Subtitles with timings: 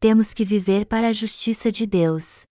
[0.00, 2.42] temos que viver para a justiça de Deus.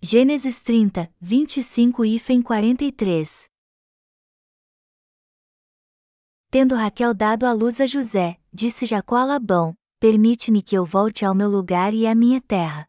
[0.00, 3.46] Gênesis 30, 25 e 43
[6.48, 11.24] Tendo Raquel dado à luz a José, disse Jacó a Labão: Permite-me que eu volte
[11.24, 12.86] ao meu lugar e à minha terra.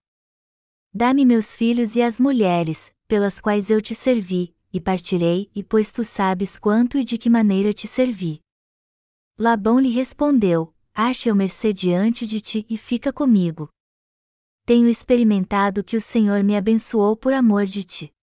[0.94, 5.92] Dá-me meus filhos e as mulheres, pelas quais eu te servi, e partirei, e pois
[5.92, 8.42] tu sabes quanto e de que maneira te servi.
[9.38, 13.70] Labão lhe respondeu: Ache eu mercê diante de ti e fica comigo
[14.72, 18.14] tenho experimentado que o Senhor me abençoou por amor de ti.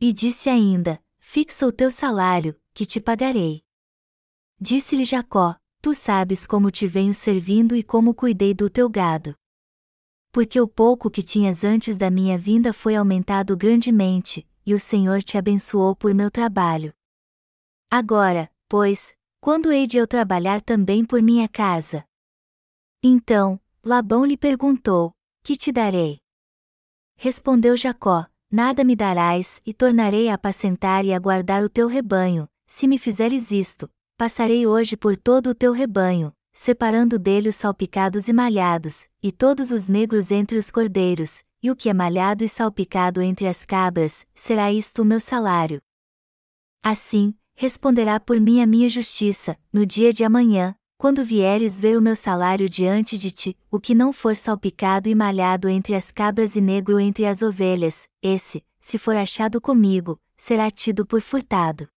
[0.00, 3.62] E disse ainda: Fixa o teu salário, que te pagarei.
[4.60, 9.36] Disse-lhe Jacó: Tu sabes como te venho servindo e como cuidei do teu gado.
[10.32, 15.22] Porque o pouco que tinhas antes da minha vinda foi aumentado grandemente, e o Senhor
[15.22, 16.92] te abençoou por meu trabalho.
[17.88, 22.04] Agora, pois, quando hei de eu trabalhar também por minha casa?
[23.02, 25.12] Então, Labão lhe perguntou:
[25.42, 26.20] que te darei?
[27.16, 32.48] Respondeu Jacó: Nada me darás, e tornarei a apacentar e a guardar o teu rebanho,
[32.68, 33.90] se me fizeres isto.
[34.16, 39.72] Passarei hoje por todo o teu rebanho, separando dele os salpicados e malhados, e todos
[39.72, 44.24] os negros entre os cordeiros, e o que é malhado e salpicado entre as cabras,
[44.36, 45.82] será isto o meu salário.
[46.80, 52.02] Assim, responderá por mim a minha justiça, no dia de amanhã, quando vieres ver o
[52.02, 56.56] meu salário diante de ti, o que não for salpicado e malhado entre as cabras
[56.56, 61.88] e negro entre as ovelhas, esse, se for achado comigo, será tido por furtado.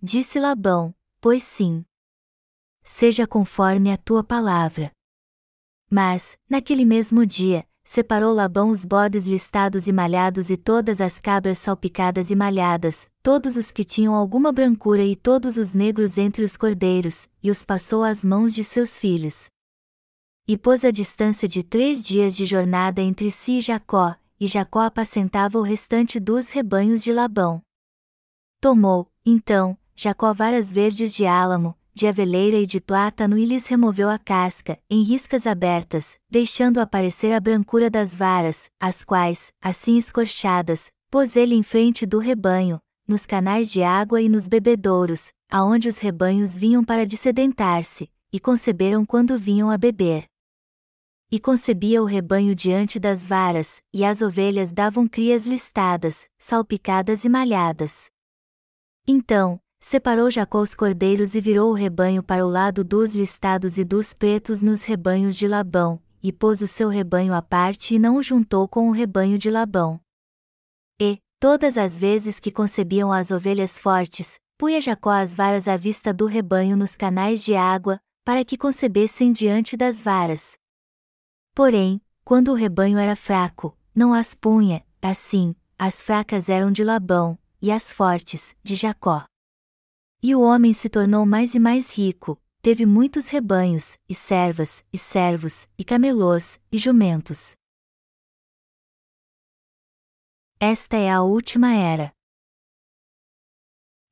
[0.00, 1.84] Disse Labão: Pois sim.
[2.84, 4.92] Seja conforme a tua palavra.
[5.90, 11.56] Mas, naquele mesmo dia, separou Labão os bodes listados e malhados e todas as cabras
[11.56, 16.54] salpicadas e malhadas, todos os que tinham alguma brancura e todos os negros entre os
[16.54, 19.46] cordeiros, e os passou às mãos de seus filhos.
[20.46, 24.80] E pôs a distância de três dias de jornada entre si e Jacó, e Jacó
[24.80, 27.62] apacentava o restante dos rebanhos de Labão.
[28.60, 34.08] Tomou, então, Jacó varas verdes de álamo, de aveleira e de plátano e lhes removeu
[34.08, 40.92] a casca, em riscas abertas, deixando aparecer a brancura das varas, as quais, assim escorchadas,
[41.10, 45.98] pôs ele em frente do rebanho, nos canais de água e nos bebedouros, aonde os
[45.98, 50.24] rebanhos vinham para dessedentar-se, e conceberam quando vinham a beber.
[51.28, 57.28] E concebia o rebanho diante das varas, e as ovelhas davam crias listadas, salpicadas e
[57.28, 58.06] malhadas.
[59.04, 63.84] Então, Separou Jacó os cordeiros e virou o rebanho para o lado dos listados e
[63.84, 68.16] dos pretos nos rebanhos de Labão, e pôs o seu rebanho à parte e não
[68.16, 70.00] o juntou com o rebanho de Labão.
[71.00, 76.12] E, todas as vezes que concebiam as ovelhas fortes, punha Jacó as varas à vista
[76.12, 80.58] do rebanho nos canais de água, para que concebessem diante das varas.
[81.54, 87.38] Porém, quando o rebanho era fraco, não as punha, assim, as fracas eram de Labão,
[87.62, 89.24] e as fortes, de Jacó.
[90.20, 94.98] E o homem se tornou mais e mais rico, teve muitos rebanhos, e servas, e
[94.98, 97.54] servos, e camelôs, e jumentos.
[100.58, 102.12] Esta é a última era.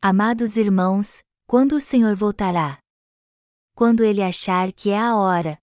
[0.01, 2.79] Amados irmãos, quando o Senhor voltará?
[3.75, 5.59] Quando ele achar que é a hora.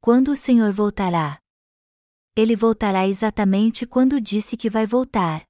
[0.00, 1.38] Quando o Senhor voltará?
[2.34, 5.44] Ele voltará exatamente quando disse que vai voltar.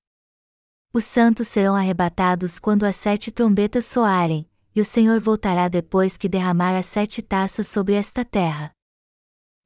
[0.94, 6.28] Os santos serão arrebatados quando as sete trombetas soarem, e o Senhor voltará depois que
[6.28, 8.70] derramar as sete taças sobre esta terra.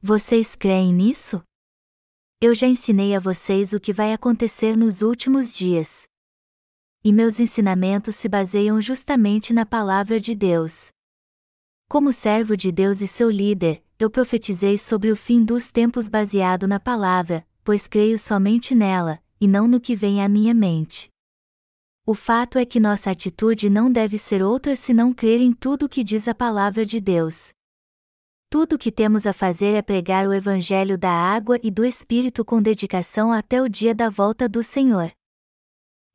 [0.01, 1.43] Vocês creem nisso?
[2.41, 6.05] Eu já ensinei a vocês o que vai acontecer nos últimos dias.
[7.03, 10.91] E meus ensinamentos se baseiam justamente na palavra de Deus.
[11.89, 16.69] Como servo de Deus e seu líder, eu profetizei sobre o fim dos tempos baseado
[16.69, 21.11] na palavra, pois creio somente nela, e não no que vem à minha mente.
[22.09, 25.89] O fato é que nossa atitude não deve ser outra senão crer em tudo o
[25.89, 27.53] que diz a palavra de Deus.
[28.49, 32.45] Tudo o que temos a fazer é pregar o Evangelho da água e do Espírito
[32.45, 35.11] com dedicação até o dia da volta do Senhor.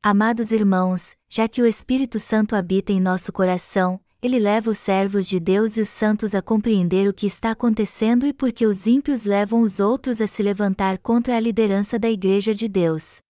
[0.02, 5.28] Amados irmãos, já que o Espírito Santo habita em nosso coração, ele leva os servos
[5.28, 9.24] de Deus e os santos a compreender o que está acontecendo e porque os ímpios
[9.24, 13.20] levam os outros a se levantar contra a liderança da Igreja de Deus.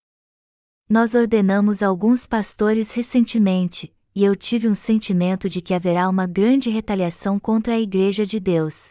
[0.88, 6.68] Nós ordenamos alguns pastores recentemente, e eu tive um sentimento de que haverá uma grande
[6.68, 8.90] retaliação contra a Igreja de Deus.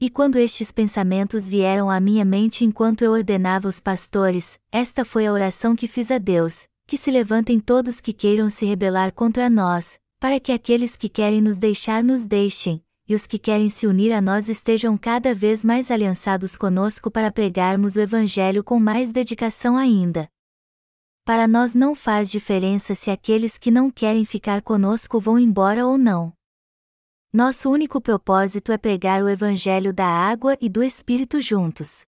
[0.00, 5.26] E quando estes pensamentos vieram à minha mente enquanto eu ordenava os pastores, esta foi
[5.26, 9.48] a oração que fiz a Deus: que se levantem todos que queiram se rebelar contra
[9.48, 13.86] nós, para que aqueles que querem nos deixar nos deixem, e os que querem se
[13.86, 19.12] unir a nós estejam cada vez mais aliançados conosco para pregarmos o Evangelho com mais
[19.12, 20.28] dedicação ainda.
[21.24, 25.96] Para nós não faz diferença se aqueles que não querem ficar conosco vão embora ou
[25.96, 26.32] não.
[27.32, 32.04] Nosso único propósito é pregar o Evangelho da água e do Espírito juntos.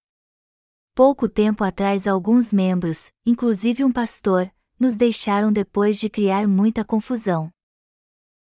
[0.96, 7.50] Pouco tempo atrás, alguns membros, inclusive um pastor, nos deixaram depois de criar muita confusão.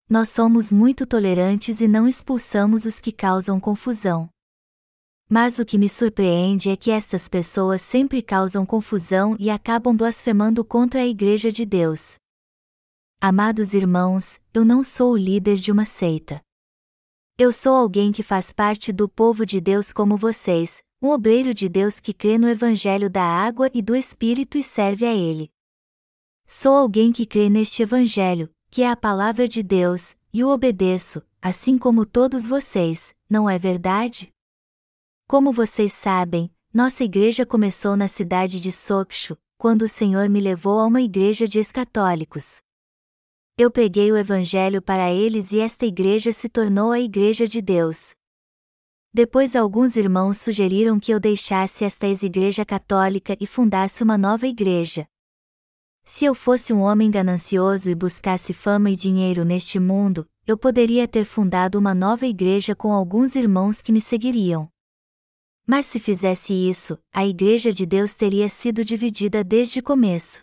[0.09, 4.29] Nós somos muito tolerantes e não expulsamos os que causam confusão.
[5.30, 10.64] Mas o que me surpreende é que estas pessoas sempre causam confusão e acabam blasfemando
[10.64, 12.16] contra a Igreja de Deus.
[13.20, 16.40] Amados irmãos, eu não sou o líder de uma seita.
[17.36, 21.69] Eu sou alguém que faz parte do povo de Deus como vocês, um obreiro de
[21.69, 25.50] Deus que crê no Evangelho da água e do Espírito e serve a Ele.
[26.46, 31.22] Sou alguém que crê neste Evangelho, que é a palavra de Deus, e o obedeço,
[31.42, 34.32] assim como todos vocês, não é verdade?
[35.30, 40.80] Como vocês sabem, nossa igreja começou na cidade de Sokshu, quando o Senhor me levou
[40.80, 42.62] a uma igreja de ex-católicos.
[43.58, 48.14] Eu preguei o Evangelho para eles e esta igreja se tornou a Igreja de Deus.
[49.12, 55.06] Depois alguns irmãos sugeriram que eu deixasse esta ex-igreja católica e fundasse uma nova igreja.
[56.06, 61.06] Se eu fosse um homem ganancioso e buscasse fama e dinheiro neste mundo, eu poderia
[61.06, 64.70] ter fundado uma nova igreja com alguns irmãos que me seguiriam.
[65.70, 70.41] Mas se fizesse isso, a Igreja de Deus teria sido dividida desde o começo.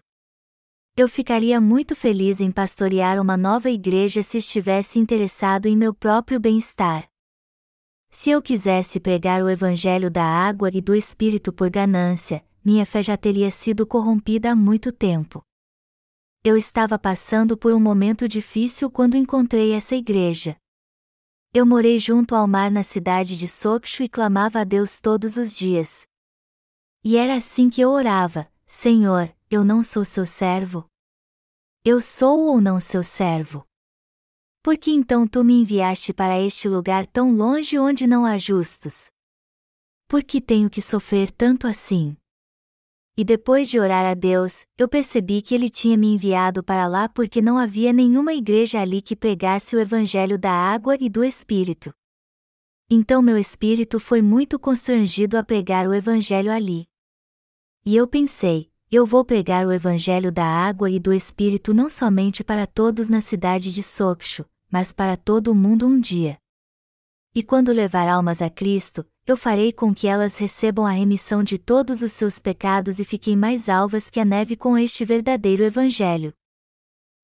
[0.95, 6.39] Eu ficaria muito feliz em pastorear uma nova igreja se estivesse interessado em meu próprio
[6.39, 7.09] bem-estar.
[8.11, 13.01] Se eu quisesse pregar o Evangelho da água e do Espírito por ganância, minha fé
[13.01, 15.41] já teria sido corrompida há muito tempo.
[16.43, 20.55] Eu estava passando por um momento difícil quando encontrei essa igreja.
[21.57, 25.55] Eu morei junto ao mar na cidade de Sokshu e clamava a Deus todos os
[25.55, 26.05] dias.
[27.01, 30.85] E era assim que eu orava: Senhor, eu não sou seu servo?
[31.85, 33.65] Eu sou ou não seu servo?
[34.61, 39.09] Por que então tu me enviaste para este lugar tão longe onde não há justos?
[40.09, 42.17] Por que tenho que sofrer tanto assim?
[43.17, 47.07] E depois de orar a Deus, eu percebi que ele tinha me enviado para lá
[47.07, 51.93] porque não havia nenhuma igreja ali que pregasse o evangelho da água e do Espírito.
[52.89, 56.87] Então meu espírito foi muito constrangido a pregar o evangelho ali.
[57.83, 62.43] E eu pensei, eu vou pregar o evangelho da água e do Espírito não somente
[62.43, 66.37] para todos na cidade de Sokshu, mas para todo o mundo um dia.
[67.33, 71.57] E quando levar almas a Cristo, eu farei com que elas recebam a remissão de
[71.57, 76.31] todos os seus pecados e fiquem mais alvas que a neve com este verdadeiro Evangelho.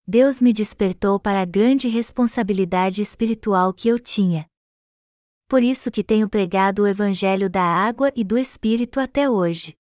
[0.08, 4.48] Deus me despertou para a grande responsabilidade espiritual que eu tinha.
[5.48, 9.76] Por isso que tenho pregado o Evangelho da água e do Espírito até hoje.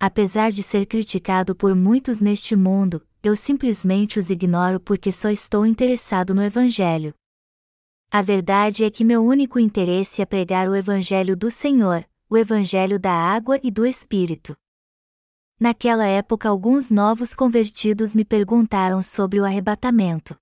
[0.00, 5.66] Apesar de ser criticado por muitos neste mundo, eu simplesmente os ignoro porque só estou
[5.66, 7.12] interessado no Evangelho.
[8.10, 12.98] A verdade é que meu único interesse é pregar o Evangelho do Senhor, o Evangelho
[12.98, 14.56] da água e do Espírito.
[15.60, 20.34] Naquela época, alguns novos convertidos me perguntaram sobre o arrebatamento.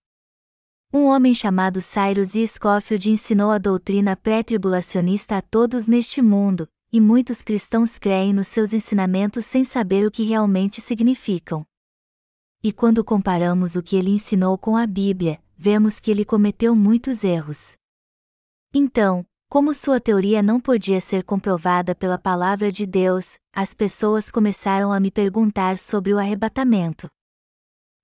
[0.93, 2.47] Um homem chamado Cyrus E.
[2.47, 8.73] Scofield ensinou a doutrina pré-tribulacionista a todos neste mundo, e muitos cristãos creem nos seus
[8.73, 11.67] ensinamentos sem saber o que realmente significam.
[12.63, 17.25] E quando comparamos o que ele ensinou com a Bíblia, vemos que ele cometeu muitos
[17.25, 17.77] erros.
[18.75, 24.93] Então, como sua teoria não podia ser comprovada pela palavra de Deus, as pessoas começaram
[24.93, 27.09] a me perguntar sobre o arrebatamento.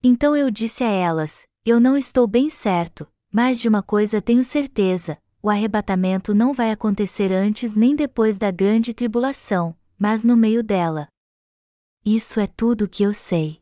[0.02, 4.44] Então eu disse a elas: Eu não estou bem certo, mas de uma coisa tenho
[4.44, 10.62] certeza: o arrebatamento não vai acontecer antes nem depois da grande tribulação, mas no meio
[10.62, 11.08] dela.
[12.04, 13.61] Isso é tudo o que eu sei.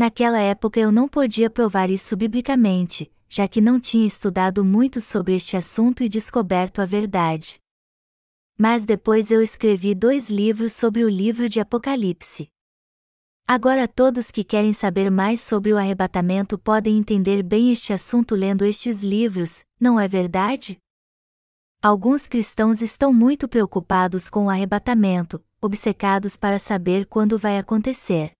[0.00, 5.34] Naquela época eu não podia provar isso biblicamente, já que não tinha estudado muito sobre
[5.34, 7.60] este assunto e descoberto a verdade.
[8.56, 12.48] Mas depois eu escrevi dois livros sobre o livro de Apocalipse.
[13.46, 18.64] Agora todos que querem saber mais sobre o arrebatamento podem entender bem este assunto lendo
[18.64, 20.78] estes livros, não é verdade?
[21.82, 28.32] Alguns cristãos estão muito preocupados com o arrebatamento, obcecados para saber quando vai acontecer.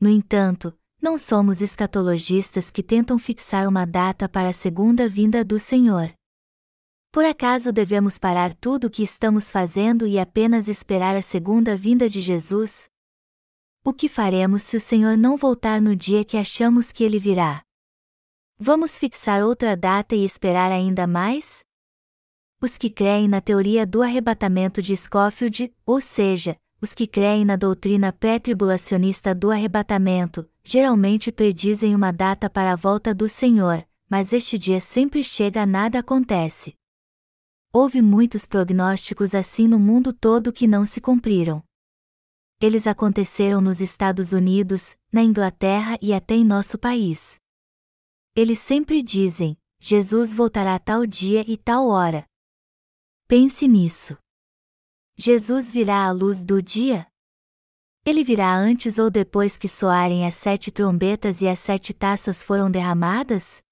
[0.00, 5.58] No entanto, não somos escatologistas que tentam fixar uma data para a segunda vinda do
[5.58, 6.10] Senhor.
[7.12, 12.08] Por acaso devemos parar tudo o que estamos fazendo e apenas esperar a segunda vinda
[12.08, 12.88] de Jesus?
[13.84, 17.62] O que faremos se o Senhor não voltar no dia que achamos que ele virá?
[18.58, 21.64] Vamos fixar outra data e esperar ainda mais?
[22.60, 27.56] Os que creem na teoria do arrebatamento de Scofield, ou seja, os que creem na
[27.56, 34.58] doutrina pré-tribulacionista do arrebatamento, geralmente predizem uma data para a volta do Senhor, mas este
[34.58, 36.74] dia sempre chega nada acontece.
[37.72, 41.62] Houve muitos prognósticos assim no mundo todo que não se cumpriram.
[42.60, 47.36] Eles aconteceram nos Estados Unidos, na Inglaterra e até em nosso país.
[48.34, 52.26] Eles sempre dizem: Jesus voltará tal dia e tal hora.
[53.28, 54.18] Pense nisso.
[55.22, 57.06] Jesus virá à luz do dia?
[58.06, 62.70] Ele virá antes ou depois que soarem as sete trombetas e as sete taças foram
[62.70, 63.62] derramadas?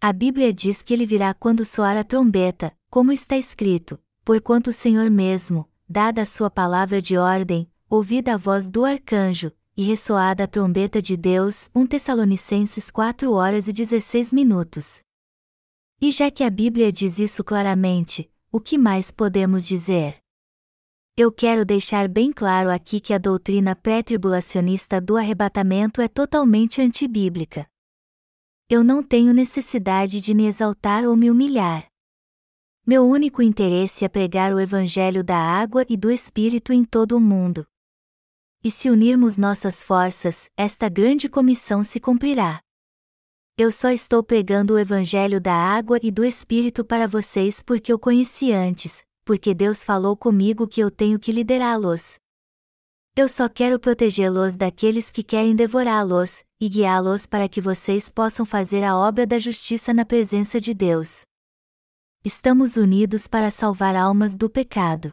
[0.00, 4.72] A Bíblia diz que ele virá quando soar a trombeta, como está escrito: Porquanto o
[4.72, 10.44] Senhor mesmo, dada a sua palavra de ordem, ouvida a voz do arcanjo, e ressoada
[10.44, 15.02] a trombeta de Deus, 1 Tessalonicenses 4 horas e 16 minutos.
[16.00, 20.21] E já que a Bíblia diz isso claramente, o que mais podemos dizer?
[21.14, 27.66] Eu quero deixar bem claro aqui que a doutrina pré-tribulacionista do arrebatamento é totalmente antibíblica.
[28.66, 31.86] Eu não tenho necessidade de me exaltar ou me humilhar.
[32.86, 37.20] Meu único interesse é pregar o Evangelho da água e do Espírito em todo o
[37.20, 37.66] mundo.
[38.64, 42.58] E se unirmos nossas forças, esta grande comissão se cumprirá.
[43.58, 47.98] Eu só estou pregando o Evangelho da água e do Espírito para vocês porque eu
[47.98, 52.18] conheci antes, porque Deus falou comigo que eu tenho que liderá-los.
[53.14, 58.82] Eu só quero protegê-los daqueles que querem devorá-los, e guiá-los para que vocês possam fazer
[58.82, 61.22] a obra da justiça na presença de Deus.
[62.24, 65.12] Estamos unidos para salvar almas do pecado.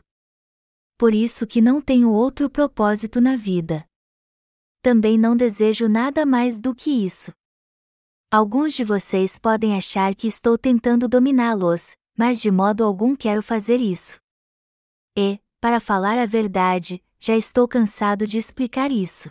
[0.97, 3.85] Por isso que não tenho outro propósito na vida.
[4.81, 7.31] Também não desejo nada mais do que isso.
[8.31, 13.77] Alguns de vocês podem achar que estou tentando dominá-los, mas de modo algum quero fazer
[13.77, 14.19] isso.
[15.17, 19.29] E, para falar a verdade, já estou cansado de explicar isso.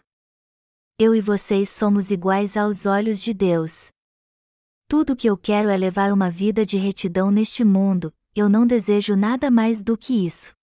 [0.99, 3.92] Eu e vocês somos iguais aos olhos de Deus.
[4.88, 9.14] Tudo que eu quero é levar uma vida de retidão neste mundo, eu não desejo
[9.14, 10.54] nada mais do que isso.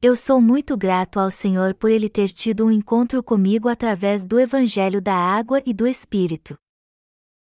[0.00, 4.38] Eu sou muito grato ao Senhor por ele ter tido um encontro comigo através do
[4.38, 6.56] Evangelho da Água e do Espírito.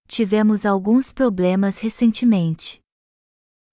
[0.10, 2.86] Tivemos alguns problemas recentemente.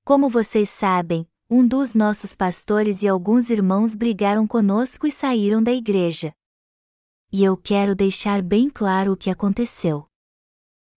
[0.07, 5.73] Como vocês sabem, um dos nossos pastores e alguns irmãos brigaram conosco e saíram da
[5.73, 6.31] igreja.
[7.33, 10.07] E eu quero deixar bem claro o que aconteceu.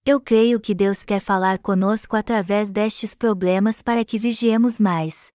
[0.05, 5.31] Eu creio que Deus quer falar conosco através destes problemas para que vigiemos mais.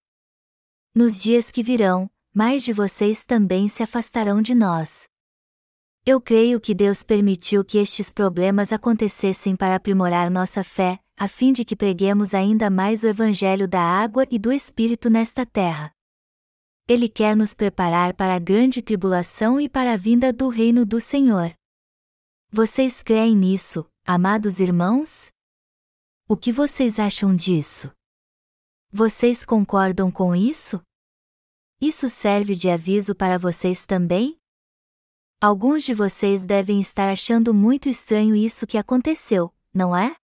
[0.94, 5.08] Nos dias que virão, mais de vocês também se afastarão de nós.
[6.04, 11.52] Eu creio que Deus permitiu que estes problemas acontecessem para aprimorar nossa fé, a fim
[11.52, 15.94] de que preguemos ainda mais o Evangelho da água e do Espírito nesta terra.
[16.88, 21.00] Ele quer nos preparar para a grande tribulação e para a vinda do reino do
[21.00, 21.54] Senhor.
[22.50, 25.30] Vocês creem nisso, amados irmãos?
[26.28, 27.92] O que vocês acham disso?
[28.90, 30.82] Vocês concordam com isso?
[31.80, 34.36] Isso serve de aviso para vocês também?
[35.40, 40.16] Alguns de vocês devem estar achando muito estranho isso que aconteceu, não é?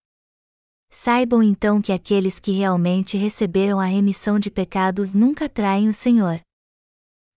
[0.90, 6.40] Saibam então que aqueles que realmente receberam a remissão de pecados nunca traem o Senhor.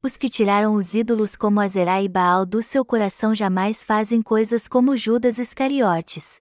[0.04, 4.68] Os que tiraram os ídolos como Azerá e Baal do seu coração jamais fazem coisas
[4.68, 6.40] como Judas Iscariotes.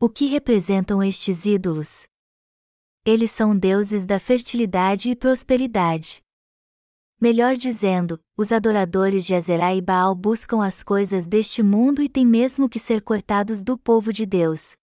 [0.00, 2.06] O que representam estes ídolos?
[3.04, 6.22] Eles são deuses da fertilidade e prosperidade.
[7.20, 12.24] Melhor dizendo, os adoradores de Azerá e Baal buscam as coisas deste mundo e têm
[12.24, 14.74] mesmo que ser cortados do povo de Deus,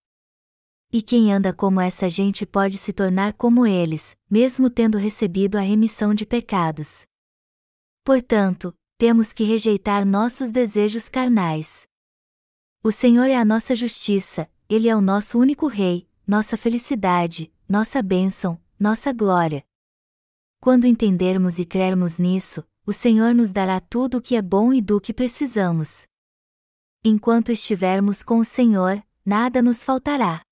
[0.91, 5.61] e quem anda como essa gente pode se tornar como eles, mesmo tendo recebido a
[5.61, 7.05] remissão de pecados.
[8.03, 11.87] Portanto, temos que rejeitar nossos desejos carnais.
[12.83, 18.01] O Senhor é a nossa justiça, Ele é o nosso único Rei, nossa felicidade, nossa
[18.01, 19.63] bênção, nossa glória.
[20.59, 24.81] Quando entendermos e crermos nisso, o Senhor nos dará tudo o que é bom e
[24.81, 26.05] do que precisamos.
[27.03, 30.43] Enquanto estivermos com o Senhor, nada nos faltará.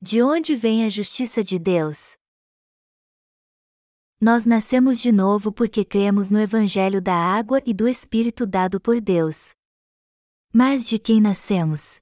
[0.00, 2.16] De onde vem a justiça de Deus?
[4.20, 9.00] Nós nascemos de novo porque cremos no Evangelho da água e do Espírito dado por
[9.00, 9.50] Deus.
[10.52, 12.00] Mas de quem nascemos?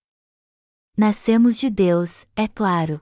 [0.94, 3.00] Nascemos de Deus, é claro.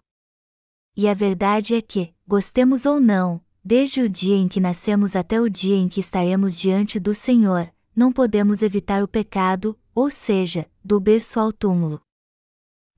[0.97, 5.41] E a verdade é que, gostemos ou não, desde o dia em que nascemos até
[5.41, 10.71] o dia em que estaremos diante do Senhor, não podemos evitar o pecado, ou seja,
[10.85, 12.01] do berço ao túmulo.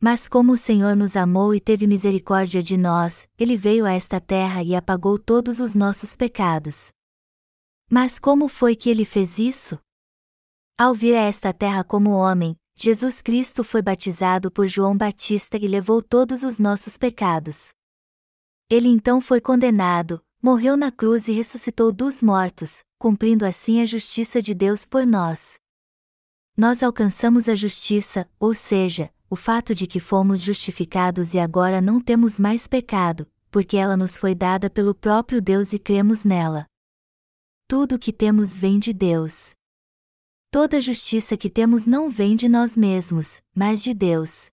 [0.00, 4.20] Mas como o Senhor nos amou e teve misericórdia de nós, ele veio a esta
[4.20, 6.90] terra e apagou todos os nossos pecados.
[7.90, 9.78] Mas como foi que ele fez isso?
[10.78, 15.66] Ao vir a esta terra como homem, Jesus Cristo foi batizado por João Batista e
[15.66, 17.70] levou todos os nossos pecados.
[18.68, 24.42] Ele então foi condenado, morreu na cruz e ressuscitou dos mortos, cumprindo assim a justiça
[24.42, 25.54] de Deus por nós.
[26.54, 32.00] Nós alcançamos a justiça, ou seja, o fato de que fomos justificados e agora não
[32.00, 36.66] temos mais pecado, porque ela nos foi dada pelo próprio Deus e cremos nela.
[37.68, 39.54] Tudo o que temos vem de Deus.
[40.50, 44.48] Toda justiça que temos não vem de nós mesmos, mas de Deus.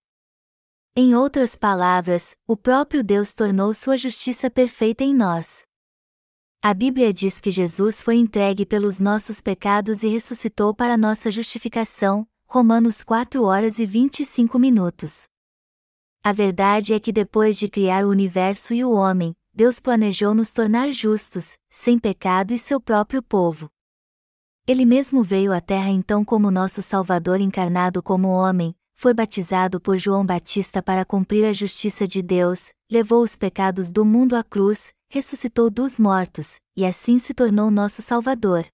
[0.96, 5.64] Em outras palavras, o próprio Deus tornou sua justiça perfeita em nós.
[6.62, 12.26] A Bíblia diz que Jesus foi entregue pelos nossos pecados e ressuscitou para nossa justificação,
[12.46, 15.24] Romanos 4 horas e 25 minutos.
[16.22, 20.52] A verdade é que depois de criar o universo e o homem, Deus planejou nos
[20.52, 23.68] tornar justos, sem pecado e seu próprio povo.
[24.66, 29.98] Ele mesmo veio à Terra então como nosso Salvador encarnado como homem, foi batizado por
[29.98, 34.92] João Batista para cumprir a justiça de Deus, levou os pecados do mundo à cruz,
[35.08, 38.66] ressuscitou dos mortos, e assim se tornou nosso Salvador.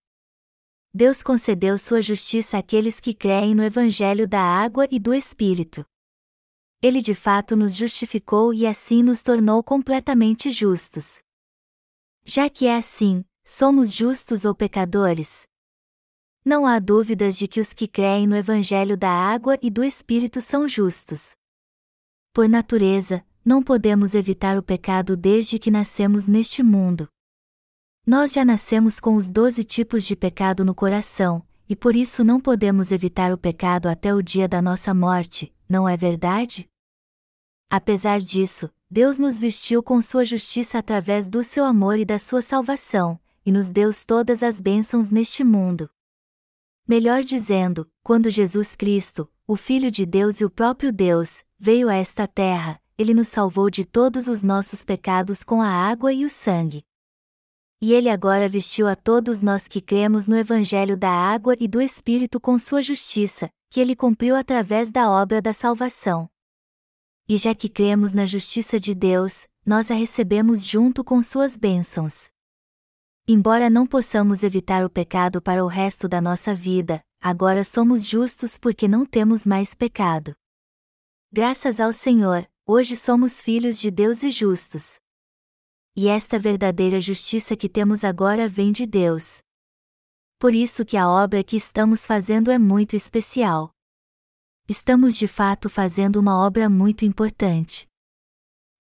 [0.93, 5.85] Deus concedeu sua justiça àqueles que creem no Evangelho da água e do Espírito.
[6.83, 11.21] Ele de fato nos justificou e assim nos tornou completamente justos.
[12.25, 15.47] Já que é assim, somos justos ou pecadores?
[16.45, 20.41] Não há dúvidas de que os que creem no Evangelho da água e do Espírito
[20.41, 21.37] são justos.
[22.33, 27.09] Por natureza, não podemos evitar o pecado desde que nascemos neste mundo.
[28.13, 32.41] Nós já nascemos com os doze tipos de pecado no coração, e por isso não
[32.41, 36.69] podemos evitar o pecado até o dia da nossa morte, não é verdade?
[37.71, 42.43] Apesar disso, Deus nos vestiu com sua justiça através do seu amor e da sua
[42.43, 45.89] salvação, e nos deu todas as bênçãos neste mundo.
[46.89, 51.95] Melhor dizendo, quando Jesus Cristo, o Filho de Deus e o próprio Deus, veio a
[51.95, 56.29] esta terra, ele nos salvou de todos os nossos pecados com a água e o
[56.29, 56.85] sangue
[57.83, 61.81] e ele agora vestiu a todos nós que cremos no Evangelho da água e do
[61.81, 66.29] Espírito com sua justiça, que ele cumpriu através da obra da salvação.
[67.27, 72.29] E já que cremos na justiça de Deus, nós a recebemos junto com suas bênçãos.
[73.27, 78.59] Embora não possamos evitar o pecado para o resto da nossa vida, agora somos justos
[78.59, 80.35] porque não temos mais pecado.
[81.33, 84.99] Graças ao Senhor, hoje somos filhos de Deus e justos
[85.97, 89.39] e esta verdadeira justiça que temos agora vem de Deus.
[90.39, 93.73] Por isso que a obra que estamos fazendo é muito especial.
[94.69, 97.87] Estamos de fato fazendo uma obra muito importante.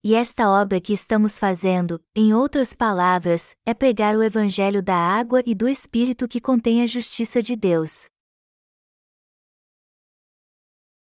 [0.02, 5.42] E esta obra que estamos fazendo, em outras palavras, é pregar o Evangelho da água
[5.44, 8.06] e do Espírito que contém a justiça de Deus.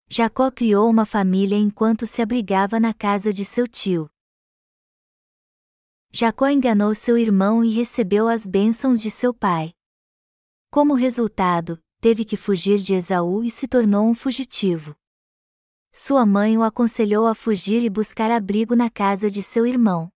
[0.09, 4.09] Jacó criou uma família enquanto se abrigava na casa de seu tio.
[6.19, 9.71] Jacó enganou seu irmão e recebeu as bênçãos de seu pai.
[10.71, 14.95] Como resultado, teve que fugir de Esaú e se tornou um fugitivo.
[15.93, 20.11] Sua mãe o aconselhou a fugir e buscar abrigo na casa de seu irmão.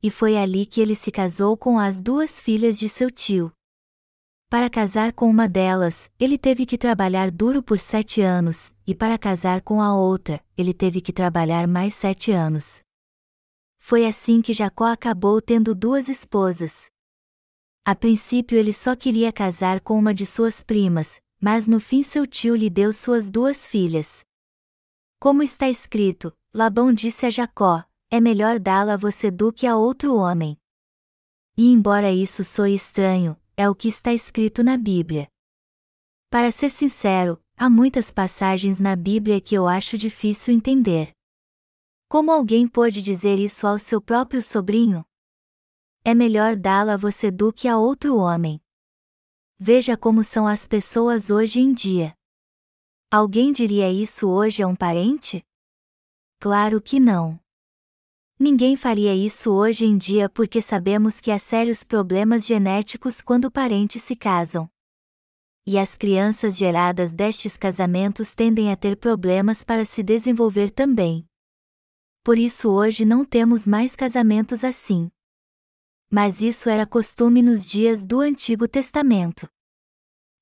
[0.00, 3.52] E foi ali que ele se casou com as duas filhas de seu tio.
[4.48, 9.18] Para casar com uma delas, ele teve que trabalhar duro por sete anos, e para
[9.18, 12.80] casar com a outra, ele teve que trabalhar mais sete anos.
[13.80, 16.86] Foi assim que Jacó acabou tendo duas esposas.
[17.84, 22.26] A princípio ele só queria casar com uma de suas primas, mas no fim seu
[22.26, 24.20] tio lhe deu suas duas filhas.
[25.18, 29.76] Como está escrito, Labão disse a Jacó: É melhor dá-la a você do que a
[29.76, 30.56] outro homem.
[31.56, 35.28] E embora isso soe estranho, é o que está escrito na Bíblia.
[36.30, 41.12] Para ser sincero, há muitas passagens na Bíblia que eu acho difícil entender.
[42.10, 45.06] Como alguém pode dizer isso ao seu próprio sobrinho?
[46.04, 48.60] É melhor dá-la a você do que a outro homem.
[49.56, 52.12] Veja como são as pessoas hoje em dia.
[53.12, 55.46] Alguém diria isso hoje a um parente?
[56.40, 57.38] Claro que não.
[58.36, 64.02] Ninguém faria isso hoje em dia porque sabemos que há sérios problemas genéticos quando parentes
[64.02, 64.68] se casam.
[65.64, 71.29] E as crianças geradas destes casamentos tendem a ter problemas para se desenvolver também
[72.22, 75.10] por isso hoje não temos mais casamentos assim.
[76.10, 79.48] Mas isso era costume nos dias do Antigo Testamento.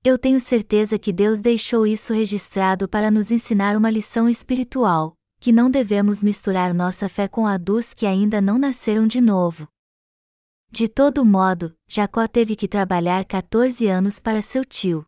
[0.02, 5.52] Eu tenho certeza que Deus deixou isso registrado para nos ensinar uma lição espiritual, que
[5.52, 9.68] não devemos misturar nossa fé com a dos que ainda não nasceram de novo.
[10.70, 15.04] De todo modo, Jacó teve que trabalhar 14 anos para seu tio.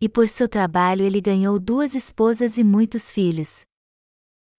[0.00, 3.64] E por seu trabalho ele ganhou duas esposas e muitos filhos.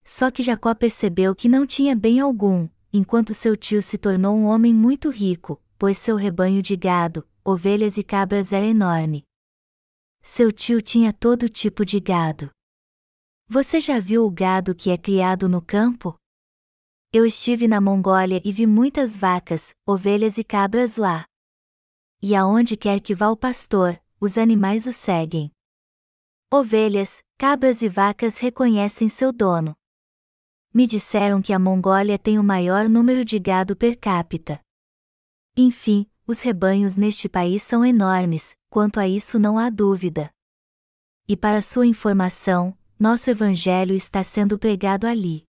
[0.07, 4.45] Só que Jacó percebeu que não tinha bem algum, enquanto seu tio se tornou um
[4.45, 9.23] homem muito rico, pois seu rebanho de gado, ovelhas e cabras era enorme.
[10.23, 12.49] Seu tio tinha todo tipo de gado.
[13.49, 16.15] Você já viu o gado que é criado no campo?
[17.11, 21.25] Eu estive na Mongólia e vi muitas vacas, ovelhas e cabras lá.
[22.21, 25.51] E aonde quer que vá o pastor, os animais o seguem.
[26.49, 29.76] Ovelhas, cabras e vacas reconhecem seu dono
[30.73, 34.59] me disseram que a Mongólia tem o maior número de gado per capita.
[35.55, 40.29] Enfim, os rebanhos neste país são enormes, quanto a isso não há dúvida.
[41.27, 45.43] E para sua informação, nosso Evangelho está sendo pregado ali.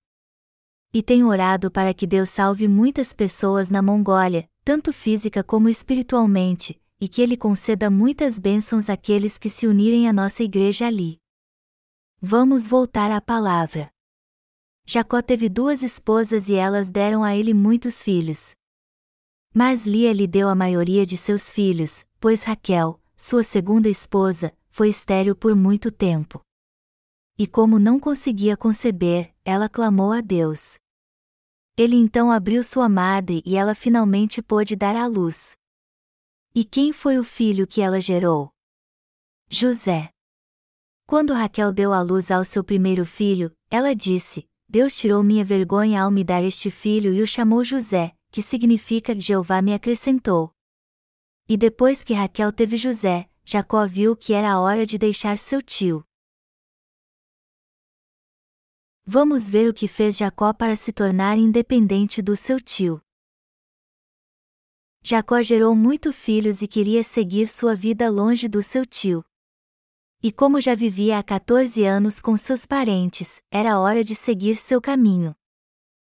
[0.93, 6.81] E tenho orado para que Deus salve muitas pessoas na Mongólia, tanto física como espiritualmente,
[7.01, 11.19] e que Ele conceda muitas bênçãos àqueles que se unirem à nossa igreja ali.
[12.21, 13.91] Vamos voltar à palavra.
[14.91, 18.55] Jacó teve duas esposas e elas deram a ele muitos filhos.
[19.53, 24.89] Mas Lia lhe deu a maioria de seus filhos, pois Raquel, sua segunda esposa, foi
[24.89, 26.41] estéril por muito tempo.
[27.39, 30.79] E como não conseguia conceber, ela clamou a Deus.
[31.77, 35.55] Ele então abriu sua madre e ela finalmente pôde dar à luz.
[36.55, 38.49] E quem foi o filho que ela gerou?
[39.51, 40.09] José.
[41.07, 46.03] Quando Raquel deu à luz ao seu primeiro filho, ela disse: Deus tirou minha vergonha
[46.03, 50.53] ao me dar este filho e o chamou José, que significa Jeová me acrescentou.
[51.49, 55.63] E depois que Raquel teve José, Jacó viu que era a hora de deixar seu
[55.63, 56.05] tio.
[59.07, 63.01] Vamos ver o que fez Jacó para se tornar independente do seu tio.
[65.03, 69.25] Jacó gerou muitos filhos e queria seguir sua vida longe do seu tio.
[70.21, 74.81] E como já vivia há 14 anos com seus parentes, era hora de seguir seu
[74.81, 75.33] caminho.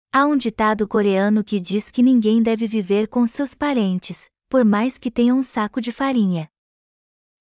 [0.10, 4.98] Há um ditado coreano que diz que ninguém deve viver com seus parentes, por mais
[4.98, 6.50] que tenham um saco de farinha.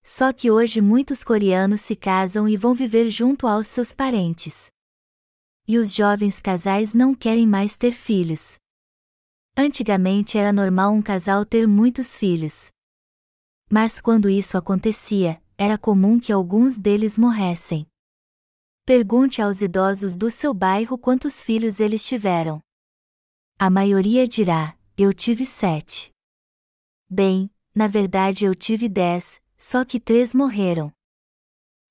[0.02, 4.68] Só que hoje muitos coreanos se casam e vão viver junto aos seus parentes.
[5.66, 8.58] E os jovens casais não querem mais ter filhos.
[9.56, 12.72] Antigamente era normal um casal ter muitos filhos.
[13.70, 17.84] Mas quando isso acontecia, era comum que alguns deles morressem.
[18.86, 22.62] Pergunte aos idosos do seu bairro quantos filhos eles tiveram.
[23.58, 26.12] A maioria dirá: Eu tive sete.
[27.10, 30.92] Bem, na verdade eu tive dez, só que três morreram.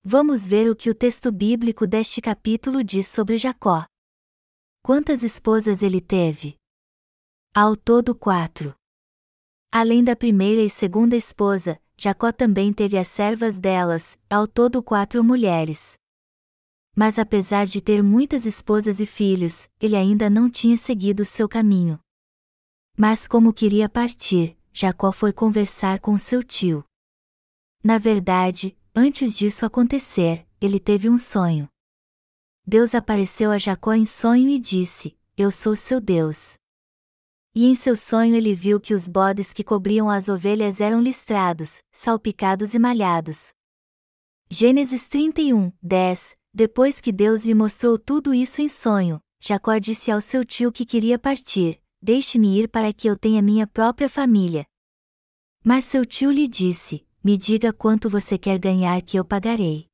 [0.02, 3.86] Vamos ver o que o texto bíblico deste capítulo diz sobre Jacó.
[4.82, 6.56] Quantas esposas ele teve?
[7.54, 8.74] Ao todo quatro.
[9.70, 15.24] Além da primeira e segunda esposa, Jacó também teve as servas delas, ao todo quatro
[15.24, 15.98] mulheres.
[16.96, 22.00] Mas apesar de ter muitas esposas e filhos, ele ainda não tinha seguido seu caminho.
[22.96, 26.84] Mas como queria partir, Jacó foi conversar com seu tio.
[27.84, 31.68] Na verdade, antes disso acontecer, ele teve um sonho.
[32.66, 36.58] Deus apareceu a Jacó em sonho e disse: Eu sou seu Deus.
[37.60, 41.80] E em seu sonho ele viu que os bodes que cobriam as ovelhas eram listrados,
[41.92, 43.50] salpicados e malhados.
[44.48, 50.22] Gênesis 31, 10 Depois que Deus lhe mostrou tudo isso em sonho, Jacó disse ao
[50.22, 54.64] seu tio que queria partir: Deixe-me ir para que eu tenha minha própria família.
[55.64, 59.88] Mas seu tio lhe disse: Me diga quanto você quer ganhar que eu pagarei.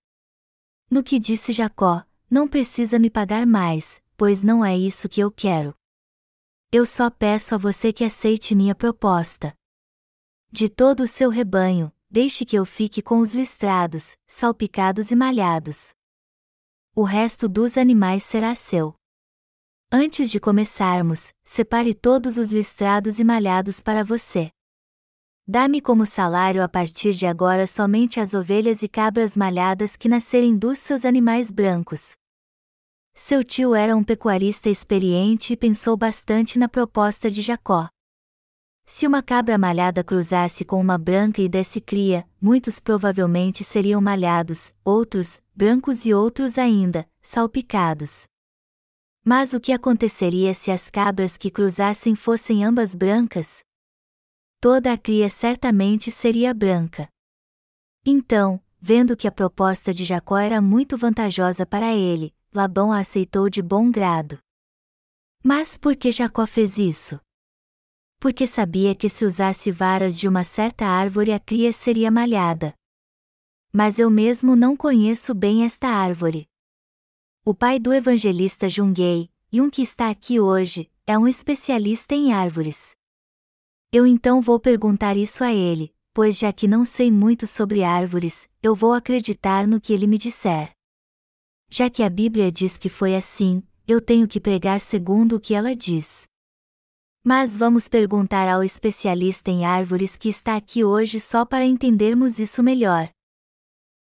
[0.91, 5.31] No que disse Jacó: Não precisa me pagar mais, pois não é isso que eu
[5.31, 5.73] quero.
[6.75, 9.53] Eu só peço a você que aceite minha proposta.
[10.51, 15.93] De todo o seu rebanho, deixe que eu fique com os listrados, salpicados e malhados.
[16.95, 18.95] O resto dos animais será seu.
[19.91, 24.49] Antes de começarmos, separe todos os listrados e malhados para você.
[25.47, 30.57] Dá-me como salário a partir de agora somente as ovelhas e cabras malhadas que nascerem
[30.57, 32.15] dos seus animais brancos.
[33.15, 37.87] Seu tio era um pecuarista experiente e pensou bastante na proposta de Jacó.
[38.85, 44.73] Se uma cabra malhada cruzasse com uma branca e desse cria, muitos provavelmente seriam malhados,
[44.83, 48.23] outros, brancos e outros ainda, salpicados.
[49.23, 53.63] Mas o que aconteceria se as cabras que cruzassem fossem ambas brancas?
[54.59, 57.07] Toda a cria certamente seria branca.
[58.05, 63.49] Então, vendo que a proposta de Jacó era muito vantajosa para ele, Labão a aceitou
[63.49, 64.37] de bom grado.
[65.43, 67.19] Mas por que Jacó fez isso?
[68.19, 72.75] Porque sabia que se usasse varas de uma certa árvore a cria seria malhada.
[73.71, 76.47] Mas eu mesmo não conheço bem esta árvore.
[77.43, 82.33] O pai do evangelista Jungay, e um que está aqui hoje, é um especialista em
[82.33, 82.95] árvores.
[83.91, 88.47] Eu então vou perguntar isso a ele, pois já que não sei muito sobre árvores,
[88.61, 90.71] eu vou acreditar no que ele me disser.
[91.75, 95.55] Já que a Bíblia diz que foi assim, eu tenho que pregar segundo o que
[95.55, 96.27] ela diz.
[97.25, 102.61] Mas vamos perguntar ao especialista em árvores que está aqui hoje só para entendermos isso
[102.61, 103.09] melhor.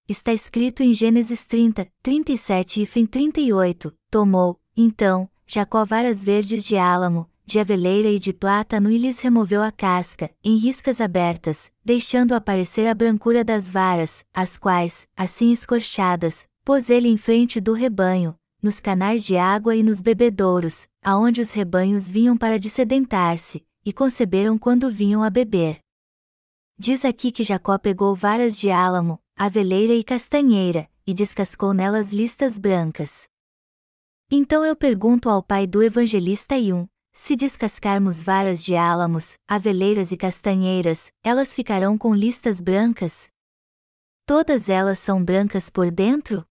[0.06, 7.26] Está escrito em Gênesis 30, 37 e 38, tomou, então, Jacó varas verdes de álamo,
[7.46, 12.86] de aveleira e de plátano e lhes removeu a casca, em riscas abertas, deixando aparecer
[12.86, 18.80] a brancura das varas, as quais, assim escorchadas, pôs ele em frente do rebanho, nos
[18.80, 24.90] canais de água e nos bebedouros, aonde os rebanhos vinham para dessedentar-se, e conceberam quando
[24.90, 25.80] vinham a beber.
[26.78, 32.60] Diz aqui que Jacó pegou varas de álamo, aveleira e castanheira, e descascou nelas listas
[32.60, 33.28] brancas.
[34.30, 40.18] Então eu pergunto ao pai do evangelista Yun, se descascarmos varas de álamos, aveleiras e
[40.18, 43.28] castanheiras, elas ficarão com listas brancas?
[44.26, 46.46] Todas elas são brancas por dentro?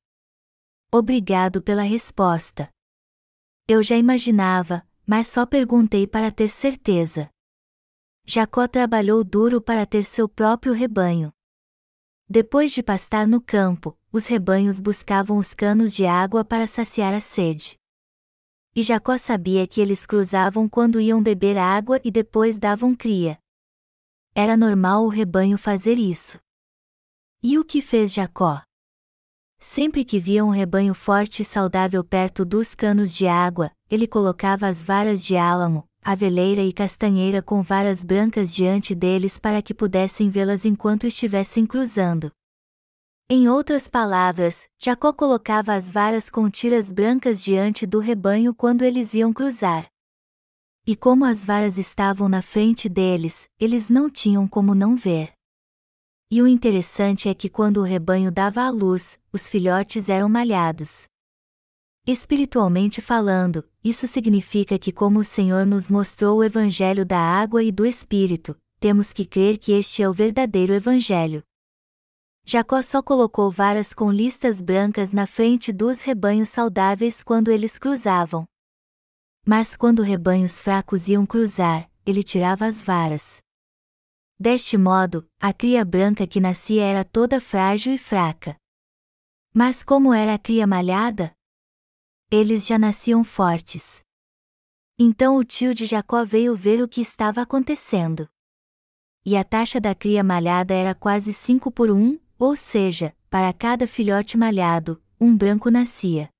[0.92, 2.68] Obrigado pela resposta.
[3.68, 7.30] Eu já imaginava, mas só perguntei para ter certeza.
[8.26, 11.32] Jacó trabalhou duro para ter seu próprio rebanho.
[12.28, 17.20] Depois de pastar no campo, os rebanhos buscavam os canos de água para saciar a
[17.20, 17.78] sede.
[18.74, 23.38] E Jacó sabia que eles cruzavam quando iam beber água e depois davam cria.
[24.34, 26.40] Era normal o rebanho fazer isso.
[27.40, 28.60] E o que fez Jacó?
[29.62, 34.66] Sempre que via um rebanho forte e saudável perto dos canos de água, ele colocava
[34.66, 40.30] as varas de álamo, aveleira e castanheira com varas brancas diante deles para que pudessem
[40.30, 42.32] vê-las enquanto estivessem cruzando.
[43.28, 49.12] Em outras palavras, Jacó colocava as varas com tiras brancas diante do rebanho quando eles
[49.12, 49.86] iam cruzar.
[50.86, 55.32] E como as varas estavam na frente deles, eles não tinham como não ver.
[56.32, 61.08] E o interessante é que quando o rebanho dava à luz, os filhotes eram malhados.
[62.06, 67.72] Espiritualmente falando, isso significa que, como o Senhor nos mostrou o Evangelho da água e
[67.72, 71.42] do Espírito, temos que crer que este é o verdadeiro Evangelho.
[72.44, 78.46] Jacó só colocou varas com listas brancas na frente dos rebanhos saudáveis quando eles cruzavam.
[79.44, 83.42] Mas quando rebanhos fracos iam cruzar, ele tirava as varas.
[84.40, 88.56] Deste modo, a cria branca que nascia era toda frágil e fraca.
[89.52, 91.30] Mas como era a cria malhada?
[92.30, 94.00] Eles já nasciam fortes.
[94.98, 98.26] Então o tio de Jacó veio ver o que estava acontecendo.
[99.26, 103.86] E a taxa da cria malhada era quase 5 por 1, ou seja, para cada
[103.86, 106.30] filhote malhado, um branco nascia.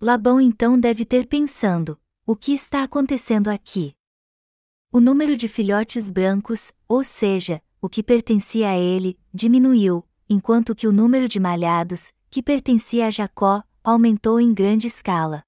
[0.00, 1.96] Labão então deve ter pensando:
[2.26, 3.94] o que está acontecendo aqui?
[4.94, 10.86] O número de filhotes brancos, ou seja, o que pertencia a ele, diminuiu, enquanto que
[10.86, 15.42] o número de malhados, que pertencia a Jacó, aumentou em grande escala.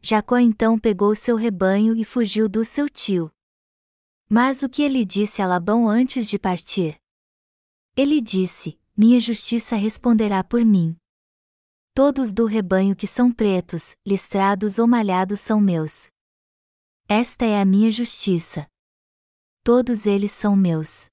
[0.00, 3.30] Jacó então pegou seu rebanho e fugiu do seu tio.
[4.26, 6.96] Mas o que ele disse a Labão antes de partir?
[7.94, 10.96] Ele disse: Minha justiça responderá por mim.
[11.92, 16.08] Todos do rebanho que são pretos, listrados ou malhados são meus.
[17.08, 18.66] Esta é a minha justiça.
[19.62, 21.06] Todos eles são meus.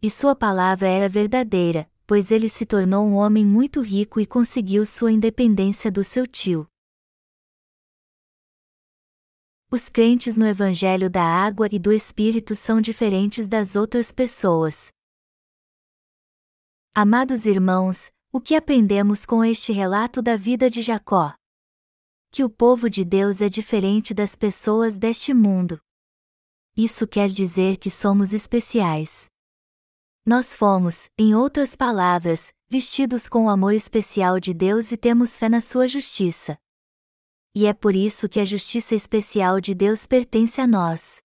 [0.00, 4.86] E sua palavra era verdadeira, pois ele se tornou um homem muito rico e conseguiu
[4.86, 6.66] sua independência do seu tio.
[9.70, 14.88] Os crentes no Evangelho da Água e do Espírito são diferentes das outras pessoas.
[16.94, 21.34] Amados irmãos, o que aprendemos com este relato da vida de Jacó?
[22.30, 25.80] Que o povo de Deus é diferente das pessoas deste mundo.
[26.76, 29.26] Isso quer dizer que somos especiais.
[30.26, 35.48] Nós fomos, em outras palavras, vestidos com o amor especial de Deus e temos fé
[35.48, 36.58] na sua justiça.
[37.54, 41.22] E é por isso que a justiça especial de Deus pertence a nós.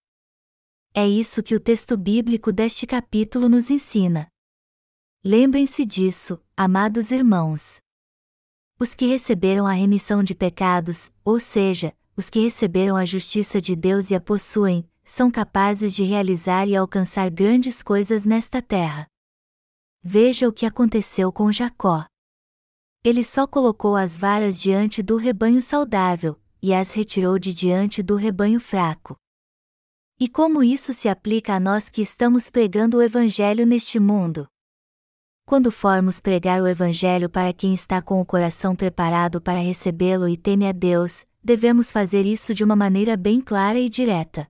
[0.94, 4.28] É isso que o texto bíblico deste capítulo nos ensina.
[5.24, 7.82] Lembrem-se disso, amados irmãos.
[8.82, 13.76] Os que receberam a remissão de pecados, ou seja, os que receberam a justiça de
[13.76, 19.06] Deus e a possuem, são capazes de realizar e alcançar grandes coisas nesta terra.
[20.02, 22.08] Veja o que aconteceu com Jacó.
[23.04, 28.16] Ele só colocou as varas diante do rebanho saudável, e as retirou de diante do
[28.16, 29.16] rebanho fraco.
[30.20, 34.48] E como isso se aplica a nós que estamos pregando o Evangelho neste mundo?
[35.46, 40.38] Quando formos pregar o Evangelho para quem está com o coração preparado para recebê-lo e
[40.38, 44.48] teme a Deus, devemos fazer isso de uma maneira bem clara e direta.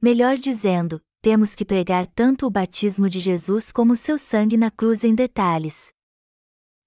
[0.00, 5.02] Melhor dizendo, temos que pregar tanto o batismo de Jesus como seu sangue na cruz
[5.02, 5.88] em detalhes.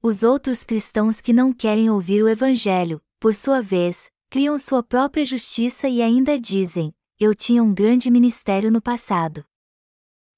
[0.02, 5.26] Os outros cristãos que não querem ouvir o Evangelho, por sua vez, criam sua própria
[5.26, 9.44] justiça e ainda dizem: Eu tinha um grande ministério no passado.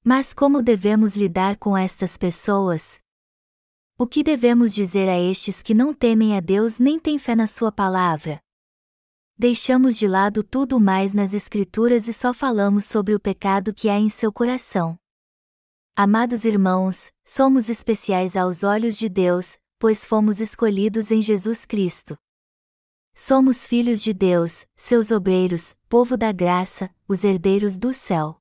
[0.03, 2.99] Mas como devemos lidar com estas pessoas?
[3.99, 7.45] O que devemos dizer a estes que não temem a Deus nem têm fé na
[7.45, 8.41] Sua palavra?
[9.37, 13.99] Deixamos de lado tudo mais nas Escrituras e só falamos sobre o pecado que há
[13.99, 14.97] em seu coração.
[15.95, 22.17] Amados irmãos, somos especiais aos olhos de Deus, pois fomos escolhidos em Jesus Cristo.
[23.13, 28.40] Somos filhos de Deus, seus obreiros, povo da graça, os herdeiros do céu.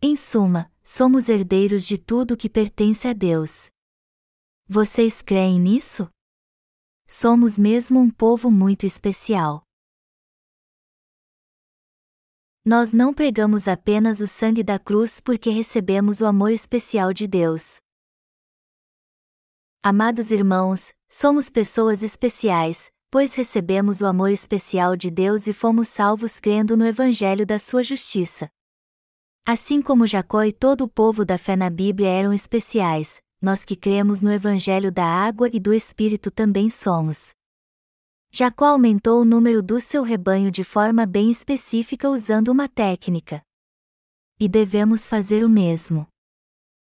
[0.00, 3.68] Em suma, somos herdeiros de tudo que pertence a Deus.
[4.68, 6.08] Vocês creem nisso?
[7.04, 9.64] Somos mesmo um povo muito especial.
[12.64, 17.78] Nós não pregamos apenas o sangue da cruz porque recebemos o amor especial de Deus.
[19.82, 26.38] Amados irmãos, somos pessoas especiais, pois recebemos o amor especial de Deus e fomos salvos
[26.38, 28.48] crendo no Evangelho da Sua justiça.
[29.50, 33.74] Assim como Jacó e todo o povo da fé na Bíblia eram especiais, nós que
[33.74, 37.30] cremos no Evangelho da água e do Espírito também somos.
[38.30, 43.40] Jacó aumentou o número do seu rebanho de forma bem específica usando uma técnica.
[44.38, 46.06] E devemos fazer o mesmo.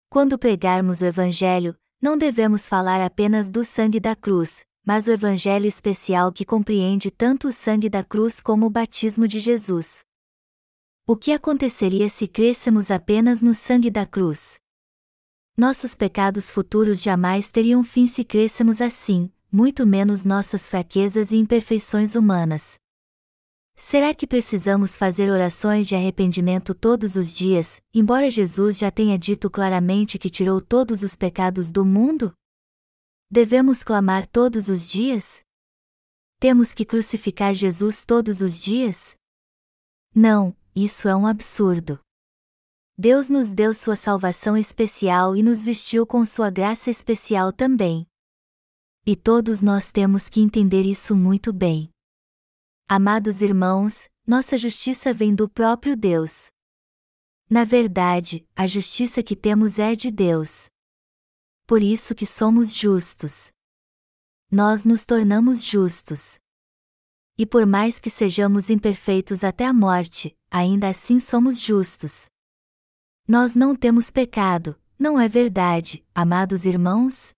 [0.08, 5.66] Quando pregarmos o Evangelho, não devemos falar apenas do sangue da cruz, mas o Evangelho
[5.66, 10.04] especial que compreende tanto o sangue da cruz como o batismo de Jesus.
[11.06, 14.58] O que aconteceria se crescemos apenas no sangue da cruz?
[15.54, 22.14] Nossos pecados futuros jamais teriam fim se crescemos assim, muito menos nossas fraquezas e imperfeições
[22.14, 22.78] humanas.
[23.76, 29.50] Será que precisamos fazer orações de arrependimento todos os dias, embora Jesus já tenha dito
[29.50, 32.32] claramente que tirou todos os pecados do mundo?
[33.30, 35.42] Devemos clamar todos os dias?
[36.40, 39.14] Temos que crucificar Jesus todos os dias?
[40.14, 42.00] Não, isso é um absurdo.
[42.96, 48.06] Deus nos deu sua salvação especial e nos vestiu com sua graça especial também.
[49.06, 51.90] E todos nós temos que entender isso muito bem.
[52.88, 56.50] Amados irmãos, nossa justiça vem do próprio Deus.
[57.48, 60.66] Na verdade, a justiça que temos é de Deus.
[61.66, 63.52] Por isso que somos justos.
[64.50, 66.38] Nós nos tornamos justos.
[67.36, 72.26] E por mais que sejamos imperfeitos até a morte, ainda assim somos justos.
[73.26, 77.32] Nós não temos pecado, não é verdade, amados irmãos?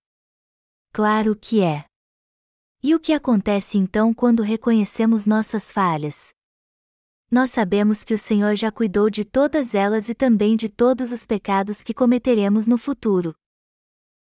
[0.92, 1.86] Claro que é.
[2.82, 6.34] E o que acontece então quando reconhecemos nossas falhas?
[7.30, 11.24] Nós sabemos que o Senhor já cuidou de todas elas e também de todos os
[11.26, 13.34] pecados que cometeremos no futuro.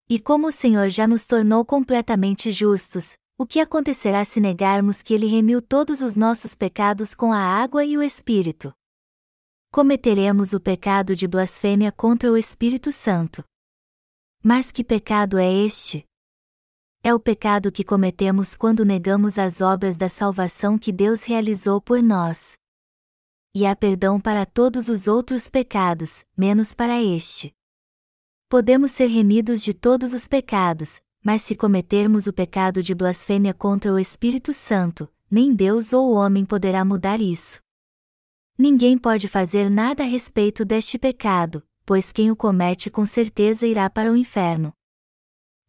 [0.10, 5.14] E como o Senhor já nos tornou completamente justos, o que acontecerá se negarmos que
[5.14, 8.74] Ele remiu todos os nossos pecados com a água e o Espírito?
[9.72, 13.44] Cometeremos o pecado de blasfêmia contra o Espírito Santo.
[14.44, 16.08] Mas que pecado é este?
[17.08, 22.04] é o pecado que cometemos quando negamos as obras da salvação que Deus realizou por
[22.04, 22.58] nós.
[23.56, 27.56] E há perdão para todos os outros pecados, menos para este.
[28.50, 33.92] Podemos ser remidos de todos os pecados, mas se cometermos o pecado de blasfêmia contra
[33.92, 37.60] o Espírito Santo, nem Deus ou o homem poderá mudar isso.
[38.58, 43.90] Ninguém pode fazer nada a respeito deste pecado, pois quem o comete com certeza irá
[43.90, 44.74] para o inferno.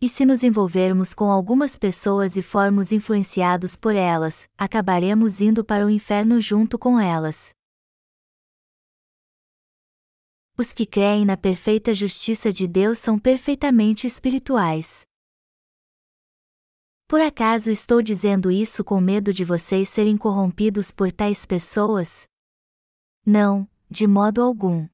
[0.01, 5.85] E se nos envolvermos com algumas pessoas e formos influenciados por elas, acabaremos indo para
[5.85, 7.51] o inferno junto com elas.
[10.57, 15.08] Os que creem na perfeita justiça de Deus são perfeitamente espirituais.
[17.09, 22.29] Por acaso estou dizendo isso com medo de vocês serem corrompidos por tais pessoas?
[23.25, 24.87] Não, de modo algum.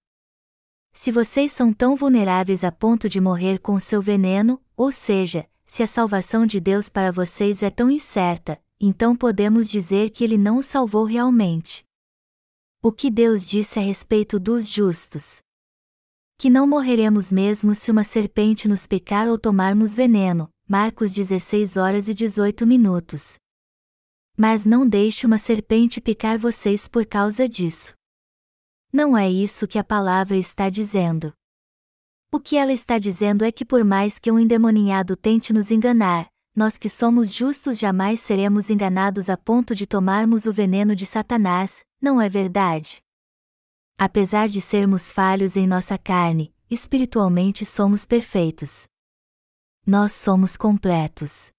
[0.92, 5.82] Se vocês são tão vulneráveis a ponto de morrer com seu veneno, ou seja, se
[5.82, 10.58] a salvação de Deus para vocês é tão incerta, então podemos dizer que Ele não
[10.58, 11.84] os salvou realmente.
[12.80, 15.42] O que Deus disse a respeito dos justos?
[16.38, 22.08] Que não morreremos mesmo se uma serpente nos picar ou tomarmos veneno, Marcos 16 horas
[22.08, 23.34] e 18 minutos.
[24.34, 27.92] Mas não deixe uma serpente picar vocês por causa disso.
[28.90, 31.34] Não é isso que a palavra está dizendo.
[32.32, 36.28] O que ela está dizendo é que por mais que um endemoninhado tente nos enganar,
[36.56, 41.84] nós que somos justos jamais seremos enganados a ponto de tomarmos o veneno de Satanás,
[42.00, 43.02] não é verdade?
[43.98, 48.88] Apesar de sermos falhos em nossa carne, espiritualmente somos perfeitos.
[49.86, 51.52] Nós somos completos.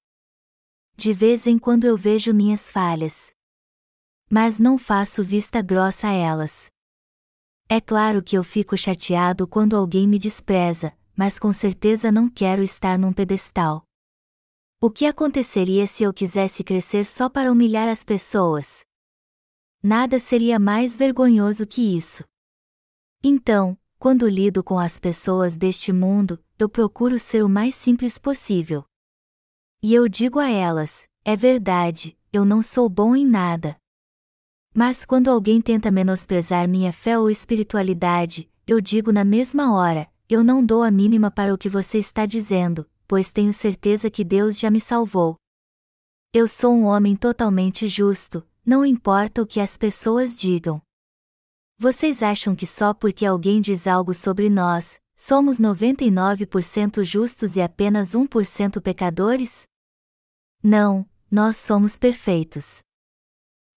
[0.97, 3.31] De vez em quando eu vejo minhas falhas.
[4.27, 6.65] Mas não faço vista grossa a elas.
[7.69, 12.63] É claro que eu fico chateado quando alguém me despreza, mas com certeza não quero
[12.63, 13.83] estar num pedestal.
[14.81, 18.83] O que aconteceria se eu quisesse crescer só para humilhar as pessoas?
[19.83, 22.23] Nada seria mais vergonhoso que isso.
[23.23, 28.85] Então, quando lido com as pessoas deste mundo, eu procuro ser o mais simples possível.
[29.81, 33.75] E eu digo a elas: é verdade, eu não sou bom em nada.
[34.75, 40.43] Mas quando alguém tenta menosprezar minha fé ou espiritualidade, eu digo na mesma hora: eu
[40.43, 44.59] não dou a mínima para o que você está dizendo, pois tenho certeza que Deus
[44.59, 45.35] já me salvou.
[46.31, 50.79] Eu sou um homem totalmente justo, não importa o que as pessoas digam.
[51.77, 58.11] Vocês acham que só porque alguém diz algo sobre nós, somos 99% justos e apenas
[58.11, 59.67] 1% pecadores?
[60.63, 62.81] Não, nós somos perfeitos.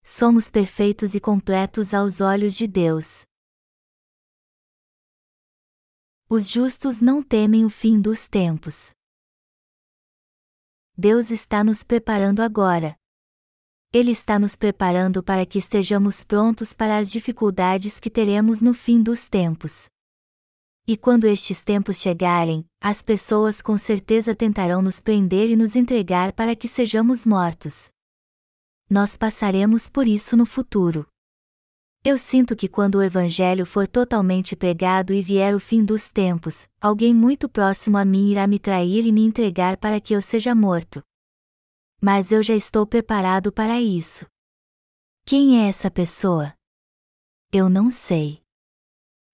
[0.05, 3.25] Somos perfeitos e completos aos olhos de Deus.
[6.31, 8.91] Os justos não temem o fim dos tempos.
[10.97, 12.97] Deus está nos preparando agora,
[13.93, 19.03] ele está nos preparando para que estejamos prontos para as dificuldades que teremos no fim
[19.03, 19.89] dos tempos.
[20.87, 26.33] E quando estes tempos chegarem, as pessoas com certeza tentarão nos prender e nos entregar
[26.33, 27.91] para que sejamos mortos.
[28.91, 31.07] Nós passaremos por isso no futuro.
[32.05, 36.69] Eu sinto que quando o Evangelho for totalmente pregado e vier o fim dos tempos,
[36.81, 40.55] alguém muito próximo a mim irá me trair e me entregar para que eu seja
[40.55, 41.03] morto.
[42.01, 44.25] Mas eu já estou preparado para isso.
[45.27, 46.55] Quem é essa pessoa?
[47.53, 48.41] Eu não sei.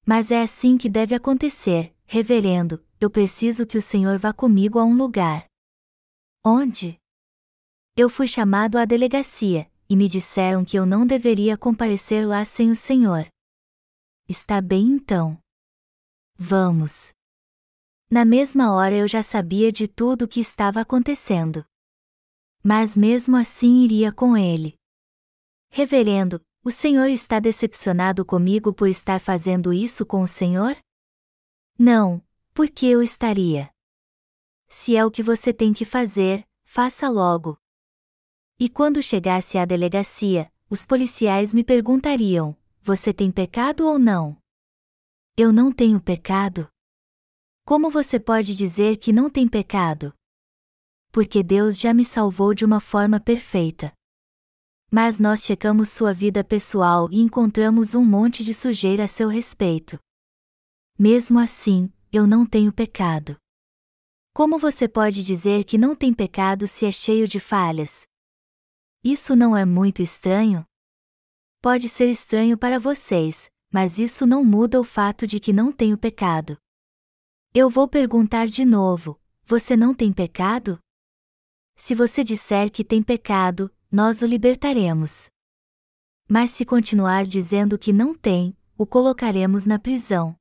[0.07, 4.85] Mas é assim que deve acontecer, reverendo, eu preciso que o Senhor vá comigo a
[4.85, 5.47] um lugar.
[6.43, 6.99] Onde?
[7.97, 12.71] Eu fui chamado à delegacia, e me disseram que eu não deveria comparecer lá sem
[12.71, 13.29] o Senhor.
[14.27, 15.39] Está bem então.
[16.37, 17.13] Vamos.
[18.11, 21.65] Na mesma hora eu já sabia de tudo o que estava acontecendo
[22.65, 24.75] mas mesmo assim iria com ele.
[25.69, 30.75] Reverendo, o Senhor está decepcionado comigo por estar fazendo isso com o Senhor?
[31.79, 33.71] Não, porque eu estaria.
[34.67, 37.59] Se é o que você tem que fazer, faça logo.
[38.59, 44.39] E quando chegasse à delegacia, os policiais me perguntariam: Você tem pecado ou não?
[45.37, 46.69] Eu não tenho pecado.
[47.67, 50.15] Como você pode dizer que não tem pecado?
[51.15, 53.93] Porque Deus já me salvou de uma forma perfeita.
[54.91, 59.97] Mas nós checamos sua vida pessoal e encontramos um monte de sujeira a seu respeito.
[60.99, 63.37] Mesmo assim, eu não tenho pecado.
[64.35, 68.03] Como você pode dizer que não tem pecado se é cheio de falhas?
[69.05, 70.65] Isso não é muito estranho?
[71.63, 75.97] Pode ser estranho para vocês, mas isso não muda o fato de que não tenho
[75.97, 76.59] pecado.
[77.55, 80.83] Eu vou perguntar de novo: você não tem pecado?
[81.77, 85.29] Se você disser que tem pecado, nós o libertaremos.
[86.29, 90.37] Mas se continuar dizendo que não tem, o colocaremos na prisão.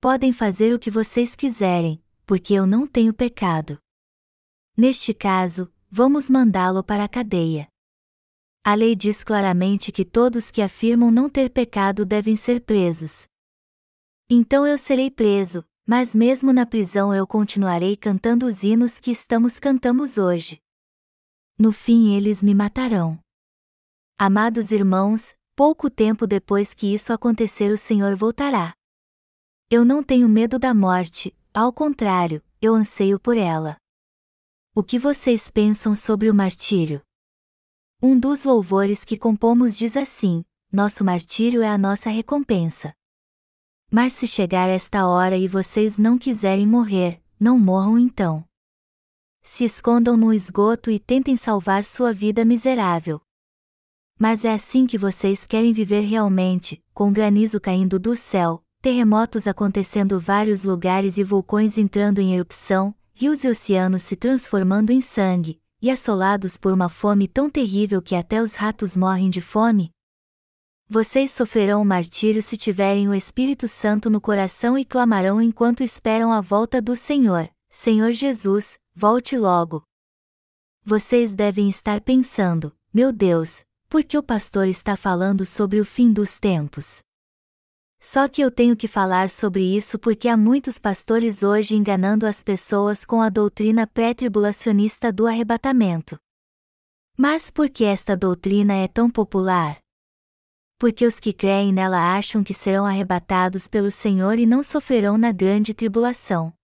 [0.00, 3.78] Podem fazer o que vocês quiserem, porque eu não tenho pecado.
[4.76, 7.68] Neste caso, vamos mandá-lo para a cadeia.
[8.64, 13.26] A lei diz claramente que todos que afirmam não ter pecado devem ser presos.
[14.28, 19.58] Então eu serei preso, mas mesmo na prisão eu continuarei cantando os hinos que estamos
[19.58, 20.60] cantamos hoje.
[21.58, 23.18] No fim eles me matarão.
[24.16, 28.72] Amados irmãos, pouco tempo depois que isso acontecer o Senhor voltará.
[29.68, 33.76] Eu não tenho medo da morte, ao contrário, eu anseio por ela.
[34.72, 37.02] O que vocês pensam sobre o martírio?
[38.00, 42.94] Um dos louvores que compomos diz assim: Nosso martírio é a nossa recompensa.
[43.90, 48.44] Mas se chegar esta hora e vocês não quiserem morrer, não morram então.
[49.42, 53.20] Se escondam no esgoto e tentem salvar sua vida miserável.
[54.16, 60.16] Mas é assim que vocês querem viver realmente, com granizo caindo do céu, terremotos acontecendo
[60.16, 65.60] em vários lugares e vulcões entrando em erupção, rios e oceanos se transformando em sangue,
[65.82, 69.90] e assolados por uma fome tão terrível que até os ratos morrem de fome?
[70.92, 76.32] Vocês sofrerão o martírio se tiverem o Espírito Santo no coração e clamarão enquanto esperam
[76.32, 77.48] a volta do Senhor.
[77.68, 79.84] Senhor Jesus, volte logo.
[80.84, 86.12] Vocês devem estar pensando: meu Deus, por que o pastor está falando sobre o fim
[86.12, 86.98] dos tempos?
[88.00, 92.42] Só que eu tenho que falar sobre isso porque há muitos pastores hoje enganando as
[92.42, 96.18] pessoas com a doutrina pré-tribulacionista do arrebatamento.
[97.16, 99.79] Mas por que esta doutrina é tão popular?
[100.80, 105.30] Porque os que creem nela acham que serão arrebatados pelo Senhor e não sofrerão na
[105.30, 106.54] grande tribulação.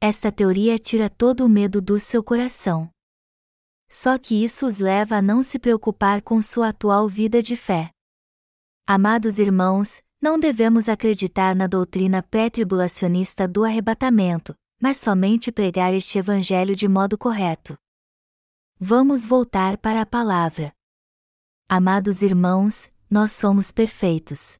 [0.00, 2.88] Esta teoria tira todo o medo do seu coração.
[3.86, 7.90] Só que isso os leva a não se preocupar com sua atual vida de fé.
[8.86, 16.74] Amados irmãos, não devemos acreditar na doutrina pré-tribulacionista do arrebatamento, mas somente pregar este evangelho
[16.74, 17.76] de modo correto.
[18.80, 20.72] Vamos voltar para a palavra.
[21.68, 24.58] Amados irmãos, nós somos perfeitos.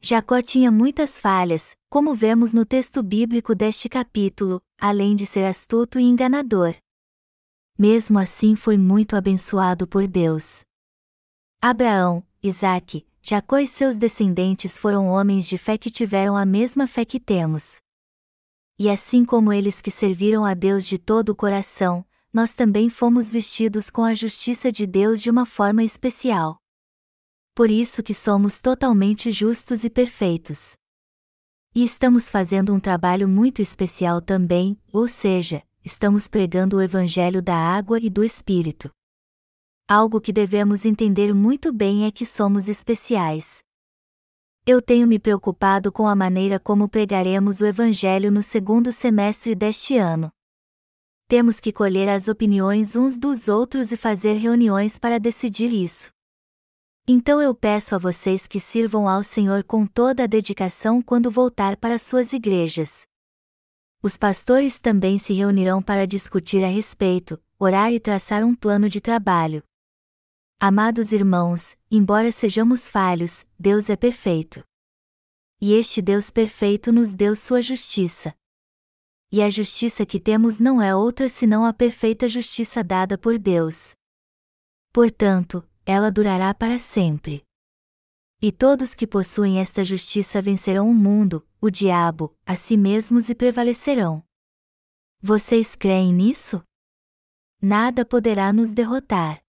[0.00, 5.98] Jacó tinha muitas falhas, como vemos no texto bíblico deste capítulo, além de ser astuto
[5.98, 6.74] e enganador.
[7.78, 10.62] Mesmo assim foi muito abençoado por Deus.
[11.60, 17.06] Abraão, Isaque, Jacó e seus descendentes foram homens de fé que tiveram a mesma fé
[17.06, 17.80] que temos.
[18.78, 23.30] E assim como eles que serviram a Deus de todo o coração, nós também fomos
[23.30, 26.60] vestidos com a justiça de Deus de uma forma especial.
[27.54, 30.76] Por isso que somos totalmente justos e perfeitos.
[31.72, 37.54] E estamos fazendo um trabalho muito especial também, ou seja, estamos pregando o Evangelho da
[37.54, 38.90] água e do Espírito.
[39.86, 43.62] Algo que devemos entender muito bem é que somos especiais.
[44.66, 49.96] Eu tenho me preocupado com a maneira como pregaremos o Evangelho no segundo semestre deste
[49.96, 50.32] ano.
[51.28, 56.13] Temos que colher as opiniões uns dos outros e fazer reuniões para decidir isso.
[57.06, 61.76] Então eu peço a vocês que sirvam ao Senhor com toda a dedicação quando voltar
[61.76, 63.06] para suas igrejas.
[64.02, 69.02] Os pastores também se reunirão para discutir a respeito, orar e traçar um plano de
[69.02, 69.62] trabalho.
[70.58, 74.64] Amados irmãos, embora sejamos falhos, Deus é perfeito.
[75.60, 78.34] E este Deus perfeito nos deu sua justiça.
[79.30, 83.94] E a justiça que temos não é outra senão a perfeita justiça dada por Deus.
[84.90, 87.44] Portanto, ela durará para sempre.
[88.40, 93.34] E todos que possuem esta justiça vencerão o mundo, o diabo, a si mesmos e
[93.34, 94.22] prevalecerão.
[95.20, 96.62] Vocês creem nisso?
[97.60, 99.42] Nada poderá nos derrotar.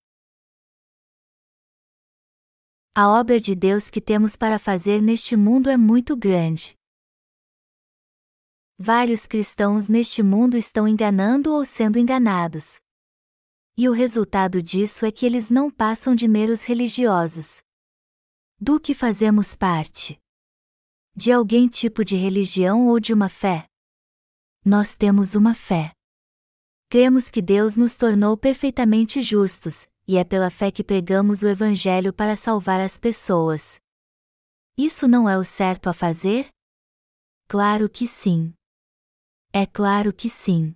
[2.94, 6.78] A obra de Deus que temos para fazer neste mundo é muito grande.
[8.78, 12.80] Vários cristãos neste mundo estão enganando ou sendo enganados.
[13.78, 17.62] E o resultado disso é que eles não passam de meros religiosos.
[18.58, 20.18] Do que fazemos parte?
[21.14, 23.68] De alguém tipo de religião ou de uma fé?
[24.64, 25.92] Nós temos uma fé.
[26.90, 32.14] Cremos que Deus nos tornou perfeitamente justos, e é pela fé que pregamos o Evangelho
[32.14, 33.78] para salvar as pessoas.
[34.78, 36.48] Isso não é o certo a fazer?
[37.50, 38.54] Claro que sim.
[39.52, 40.74] É claro que sim.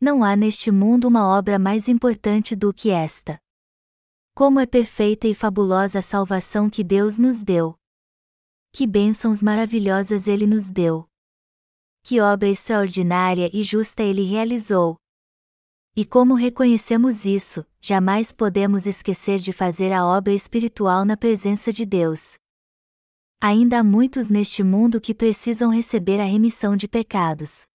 [0.00, 3.38] Não há neste mundo uma obra mais importante do que esta.
[4.34, 7.78] Como é perfeita e fabulosa a salvação que Deus nos deu!
[8.72, 11.06] Que bênçãos maravilhosas Ele nos deu!
[12.02, 14.96] Que obra extraordinária e justa Ele realizou!
[15.94, 21.84] E como reconhecemos isso, jamais podemos esquecer de fazer a obra espiritual na presença de
[21.84, 22.38] Deus.
[23.38, 27.66] Ainda há muitos neste mundo que precisam receber a remissão de pecados.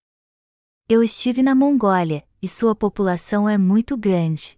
[0.87, 4.55] Eu estive na Mongólia, e sua população é muito grande.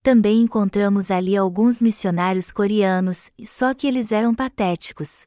[0.00, 5.26] Também encontramos ali alguns missionários coreanos, só que eles eram patéticos.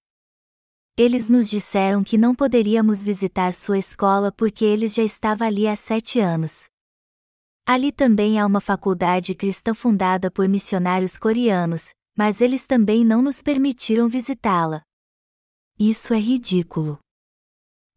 [0.96, 5.76] Eles nos disseram que não poderíamos visitar sua escola porque eles já estavam ali há
[5.76, 6.68] sete anos.
[7.66, 13.42] Ali também há uma faculdade cristã fundada por missionários coreanos, mas eles também não nos
[13.42, 14.84] permitiram visitá-la.
[15.78, 16.98] Isso é ridículo.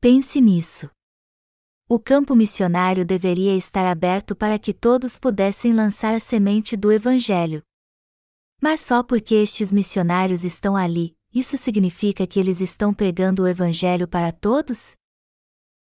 [0.00, 0.90] Pense nisso.
[1.92, 7.64] O campo missionário deveria estar aberto para que todos pudessem lançar a semente do Evangelho.
[8.62, 14.06] Mas só porque estes missionários estão ali, isso significa que eles estão pregando o Evangelho
[14.06, 14.92] para todos?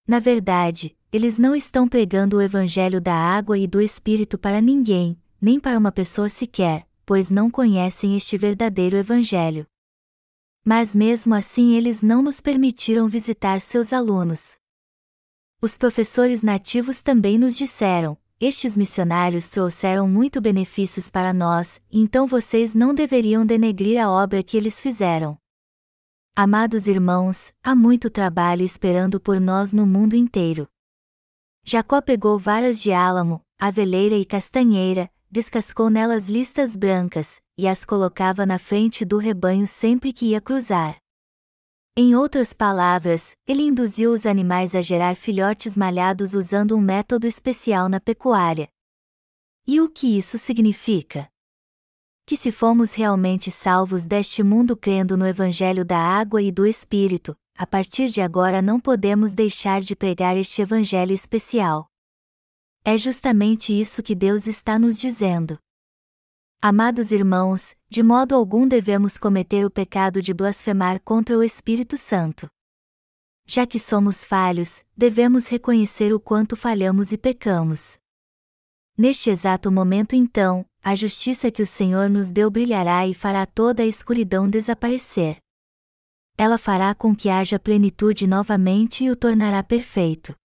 [0.08, 5.20] Na verdade, eles não estão pregando o evangelho da água e do Espírito para ninguém,
[5.42, 9.66] nem para uma pessoa sequer, pois não conhecem este verdadeiro evangelho.
[10.64, 14.56] Mas mesmo assim eles não nos permitiram visitar seus alunos.
[15.62, 22.76] Os professores nativos também nos disseram: estes missionários trouxeram muito benefícios para nós, então vocês
[22.76, 25.38] não deveriam denegrir a obra que eles fizeram.
[26.36, 30.68] Amados irmãos, há muito trabalho esperando por nós no mundo inteiro.
[31.64, 38.46] Jacó pegou varas de álamo, aveleira e castanheira, descascou nelas listas brancas, e as colocava
[38.46, 40.98] na frente do rebanho sempre que ia cruzar.
[41.98, 47.88] Em outras palavras, ele induziu os animais a gerar filhotes malhados usando um método especial
[47.88, 48.68] na pecuária.
[49.66, 51.30] E o que isso significa?
[52.26, 57.34] Que se fomos realmente salvos deste mundo crendo no Evangelho da água e do Espírito,
[57.58, 61.88] a partir de agora não podemos deixar de pregar este Evangelho especial.
[62.84, 65.58] É justamente isso que Deus está nos dizendo.
[66.62, 72.48] Amados irmãos, de modo algum devemos cometer o pecado de blasfemar contra o Espírito Santo.
[73.46, 78.00] Já que somos falhos, devemos reconhecer o quanto falhamos e pecamos.
[78.98, 83.84] Neste exato momento, então, a justiça que o Senhor nos deu brilhará e fará toda
[83.84, 85.38] a escuridão desaparecer.
[86.38, 90.36] Ela fará com que haja plenitude novamente e o tornará perfeito.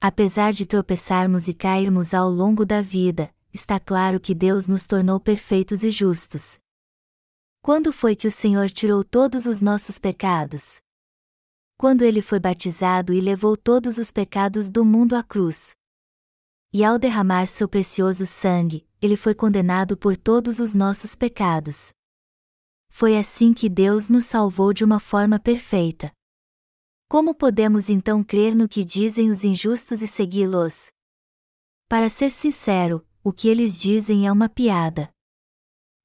[0.00, 5.20] Apesar de tropeçarmos e cairmos ao longo da vida, está claro que Deus nos tornou
[5.20, 6.58] perfeitos e justos.
[7.62, 10.80] Quando foi que o Senhor tirou todos os nossos pecados?
[11.78, 15.72] Quando ele foi batizado e levou todos os pecados do mundo à cruz.
[16.72, 21.92] E ao derramar seu precioso sangue, ele foi condenado por todos os nossos pecados.
[22.90, 26.12] Foi assim que Deus nos salvou de uma forma perfeita.
[27.08, 30.90] Como podemos então crer no que dizem os injustos e segui-los?
[31.88, 35.08] Para ser sincero, o que eles dizem é uma piada.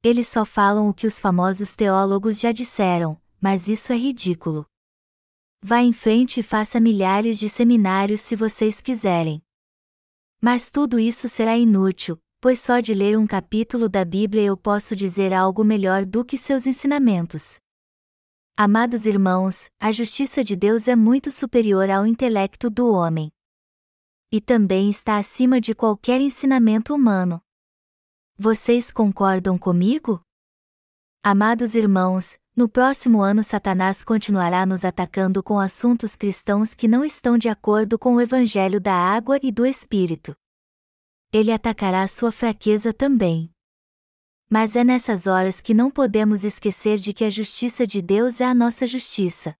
[0.01, 4.65] Eles só falam o que os famosos teólogos já disseram, mas isso é ridículo.
[5.61, 9.41] Vá em frente e faça milhares de seminários se vocês quiserem.
[10.41, 14.95] Mas tudo isso será inútil, pois só de ler um capítulo da Bíblia eu posso
[14.95, 17.59] dizer algo melhor do que seus ensinamentos.
[18.55, 23.29] Amados irmãos, a justiça de Deus é muito superior ao intelecto do homem
[24.31, 27.41] e também está acima de qualquer ensinamento humano.
[28.37, 30.21] Vocês concordam comigo?
[31.21, 37.37] Amados irmãos, no próximo ano Satanás continuará nos atacando com assuntos cristãos que não estão
[37.37, 40.35] de acordo com o Evangelho da água e do Espírito.
[41.31, 43.51] Ele atacará sua fraqueza também.
[44.49, 48.45] Mas é nessas horas que não podemos esquecer de que a justiça de Deus é
[48.45, 49.55] a nossa justiça.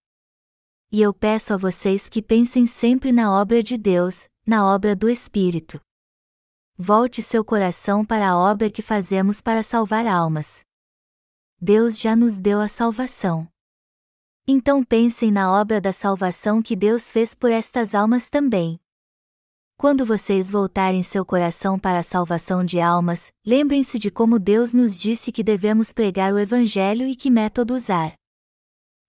[0.92, 5.08] E eu peço a vocês que pensem sempre na obra de Deus, na obra do
[5.08, 5.80] Espírito.
[6.76, 10.62] Volte seu coração para a obra que fazemos para salvar almas.
[11.62, 13.48] Deus já nos deu a salvação.
[14.48, 18.80] Então pensem na obra da salvação que Deus fez por estas almas também.
[19.78, 24.98] Quando vocês voltarem seu coração para a salvação de almas, lembrem-se de como Deus nos
[24.98, 28.16] disse que devemos pregar o Evangelho e que método usar.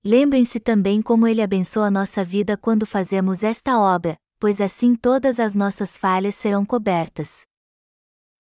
[0.05, 5.55] Lembrem-se também como Ele abençoa nossa vida quando fazemos esta obra, pois assim todas as
[5.55, 7.43] nossas falhas serão cobertas.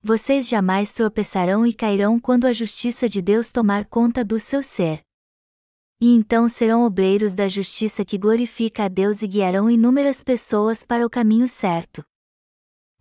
[0.02, 5.02] Vocês jamais tropeçarão e cairão quando a justiça de Deus tomar conta do seu ser.
[6.00, 11.04] E então serão obreiros da justiça que glorifica a Deus e guiarão inúmeras pessoas para
[11.04, 12.02] o caminho certo.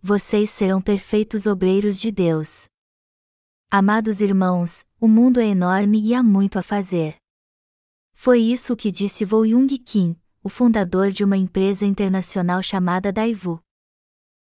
[0.02, 2.68] Vocês serão perfeitos obreiros de Deus.
[3.70, 7.16] Amados irmãos, o mundo é enorme e há muito a fazer.
[8.12, 13.62] Foi isso que disse Vo Yung Kim, o fundador de uma empresa internacional chamada Daivu.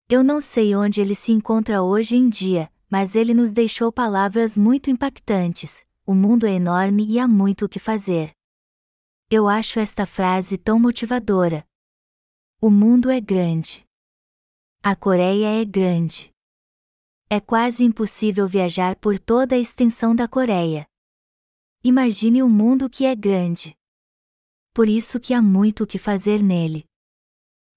[0.08, 4.56] Eu não sei onde ele se encontra hoje em dia, mas ele nos deixou palavras
[4.56, 8.32] muito impactantes: o mundo é enorme e há muito o que fazer.
[9.30, 11.64] Eu acho esta frase tão motivadora.
[12.60, 13.84] O mundo é grande.
[14.82, 16.30] A Coreia é grande.
[17.28, 20.86] É quase impossível viajar por toda a extensão da Coreia.
[21.82, 23.76] Imagine um mundo que é grande
[24.72, 26.84] por isso que há muito o que fazer nele.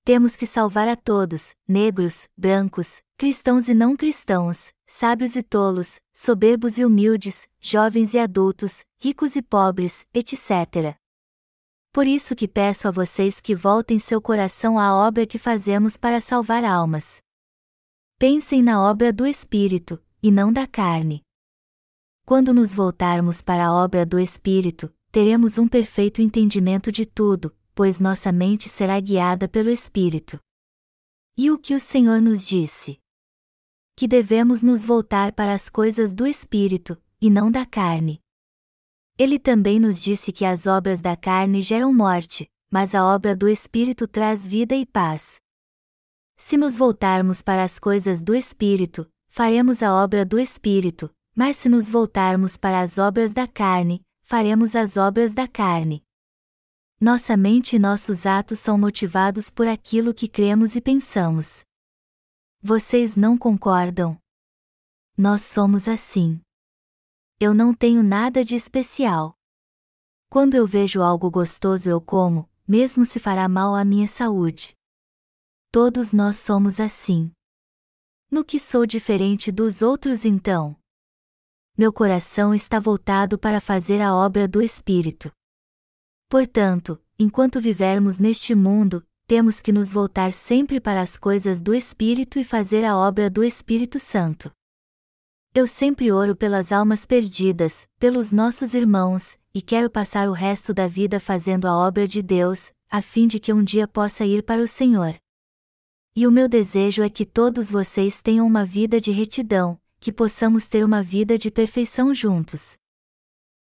[0.04, 6.78] Temos que salvar a todos, negros, brancos, cristãos e não cristãos, sábios e tolos, soberbos
[6.78, 10.96] e humildes, jovens e adultos, ricos e pobres, etc.
[11.92, 16.22] Por isso que peço a vocês que voltem seu coração à obra que fazemos para
[16.22, 17.22] salvar almas.
[18.20, 21.22] Pensem na obra do Espírito, e não da carne.
[22.26, 28.02] Quando nos voltarmos para a obra do Espírito, teremos um perfeito entendimento de tudo, pois
[28.02, 30.38] nossa mente será guiada pelo Espírito.
[31.38, 33.00] E o que o Senhor nos disse?
[33.96, 38.22] Que devemos nos voltar para as coisas do Espírito, e não da carne.
[39.18, 43.48] Ele também nos disse que as obras da carne geram morte, mas a obra do
[43.48, 45.38] Espírito traz vida e paz.
[46.36, 51.70] Se nos voltarmos para as coisas do Espírito, faremos a obra do Espírito, mas se
[51.70, 56.04] nos voltarmos para as obras da carne, faremos as obras da carne.
[57.00, 61.64] Nossa mente e nossos atos são motivados por aquilo que cremos e pensamos.
[62.60, 64.20] Vocês não concordam?
[65.16, 66.42] Nós somos assim.
[67.40, 69.38] Eu não tenho nada de especial.
[70.28, 74.76] Quando eu vejo algo gostoso eu como, mesmo se fará mal à minha saúde.
[75.72, 77.32] Todos nós somos assim.
[78.32, 80.76] No que sou diferente dos outros então?
[81.78, 85.30] Meu coração está voltado para fazer a obra do Espírito.
[86.30, 92.40] Portanto, enquanto vivermos neste mundo, temos que nos voltar sempre para as coisas do Espírito
[92.40, 94.50] e fazer a obra do Espírito Santo.
[95.54, 100.88] Eu sempre oro pelas almas perdidas, pelos nossos irmãos, e quero passar o resto da
[100.88, 104.62] vida fazendo a obra de Deus, a fim de que um dia possa ir para
[104.62, 105.16] o Senhor.
[106.16, 110.68] E o meu desejo é que todos vocês tenham uma vida de retidão, que possamos
[110.68, 112.78] ter uma vida de perfeição juntos.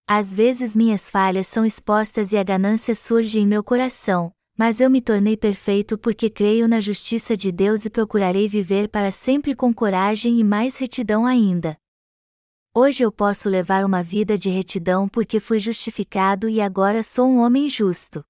[0.07, 4.89] Às vezes minhas falhas são expostas e a ganância surge em meu coração, mas eu
[4.89, 9.75] me tornei perfeito porque creio na justiça de Deus e procurarei viver para sempre com
[9.75, 11.77] coragem e mais retidão ainda.
[12.73, 17.39] Hoje eu posso levar uma vida de retidão porque fui justificado e agora sou um
[17.39, 18.23] homem justo.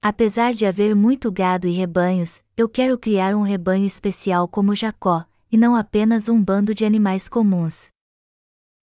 [0.00, 5.26] Apesar de haver muito gado e rebanhos, eu quero criar um rebanho especial como Jacó,
[5.50, 7.88] e não apenas um bando de animais comuns.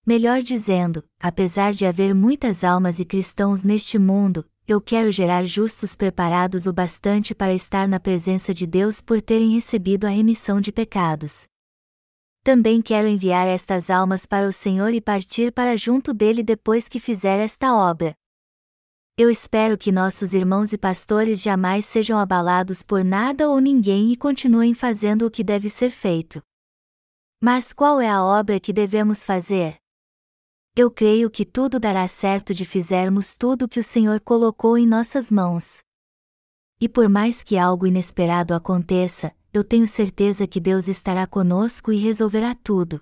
[0.06, 5.96] Melhor dizendo, apesar de haver muitas almas e cristãos neste mundo, eu quero gerar justos
[5.96, 10.72] preparados o bastante para estar na presença de Deus por terem recebido a remissão de
[10.72, 11.48] pecados
[12.48, 16.98] também quero enviar estas almas para o Senhor e partir para junto dele depois que
[16.98, 18.16] fizer esta obra.
[19.18, 24.16] Eu espero que nossos irmãos e pastores jamais sejam abalados por nada ou ninguém e
[24.16, 26.42] continuem fazendo o que deve ser feito.
[27.40, 29.78] Mas qual é a obra que devemos fazer?
[30.76, 34.88] Eu creio que tudo dará certo de fizermos tudo o que o Senhor colocou em
[34.88, 35.84] nossas mãos.
[36.82, 41.98] E por mais que algo inesperado aconteça, eu tenho certeza que Deus estará conosco e
[41.98, 43.02] resolverá tudo.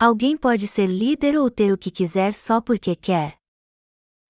[0.00, 3.38] Alguém pode ser líder ou ter o que quiser só porque quer.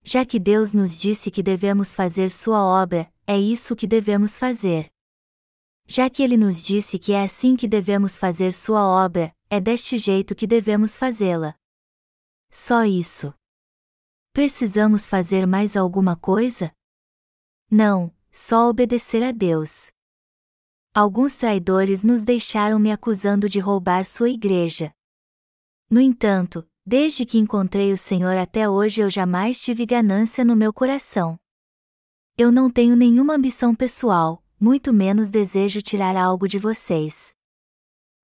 [0.04, 4.90] Já que Deus nos disse que devemos fazer Sua obra, é isso que devemos fazer.
[5.90, 9.96] Já que Ele nos disse que é assim que devemos fazer Sua obra, é deste
[9.96, 11.54] jeito que devemos fazê-la.
[12.50, 13.32] Só isso.
[14.34, 16.70] Precisamos fazer mais alguma coisa?
[17.70, 19.90] Não, só obedecer a Deus.
[20.94, 24.92] Alguns traidores nos deixaram me acusando de roubar sua igreja.
[25.88, 30.72] No entanto, desde que encontrei o Senhor até hoje eu jamais tive ganância no meu
[30.72, 31.38] coração.
[32.36, 37.32] Eu não tenho nenhuma ambição pessoal, muito menos desejo tirar algo de vocês.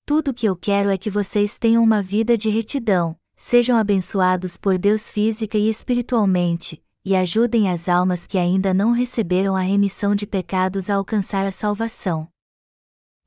[0.07, 4.57] Tudo o que eu quero é que vocês tenham uma vida de retidão, sejam abençoados
[4.57, 10.14] por Deus física e espiritualmente, e ajudem as almas que ainda não receberam a remissão
[10.14, 12.28] de pecados a alcançar a salvação.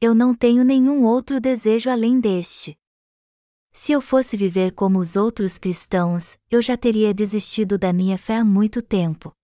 [0.01, 2.78] Eu não tenho nenhum outro desejo além deste.
[3.72, 8.38] Se eu fosse viver como os outros cristãos, eu já teria desistido da minha fé
[8.38, 9.37] há muito tempo.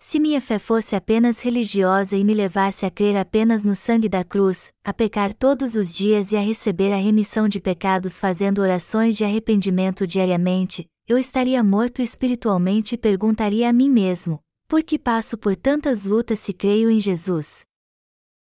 [0.00, 4.24] Se minha fé fosse apenas religiosa e me levasse a crer apenas no sangue da
[4.24, 9.16] cruz, a pecar todos os dias e a receber a remissão de pecados fazendo orações
[9.16, 15.36] de arrependimento diariamente, eu estaria morto espiritualmente e perguntaria a mim mesmo: por que passo
[15.36, 17.66] por tantas lutas se creio em Jesus?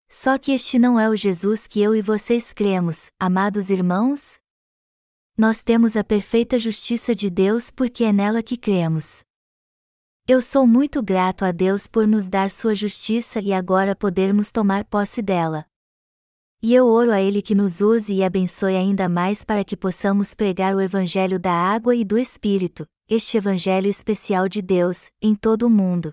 [0.10, 4.40] Só que este não é o Jesus que eu e vocês cremos, amados irmãos?
[5.38, 9.24] Nós temos a perfeita justiça de Deus porque é nela que cremos.
[10.28, 14.84] Eu sou muito grato a Deus por nos dar sua justiça e agora podermos tomar
[14.84, 15.68] posse dela.
[16.64, 20.34] E eu oro a Ele que nos use e abençoe ainda mais para que possamos
[20.34, 25.68] pregar o Evangelho da água e do Espírito, este Evangelho especial de Deus, em todo
[25.68, 26.12] o mundo.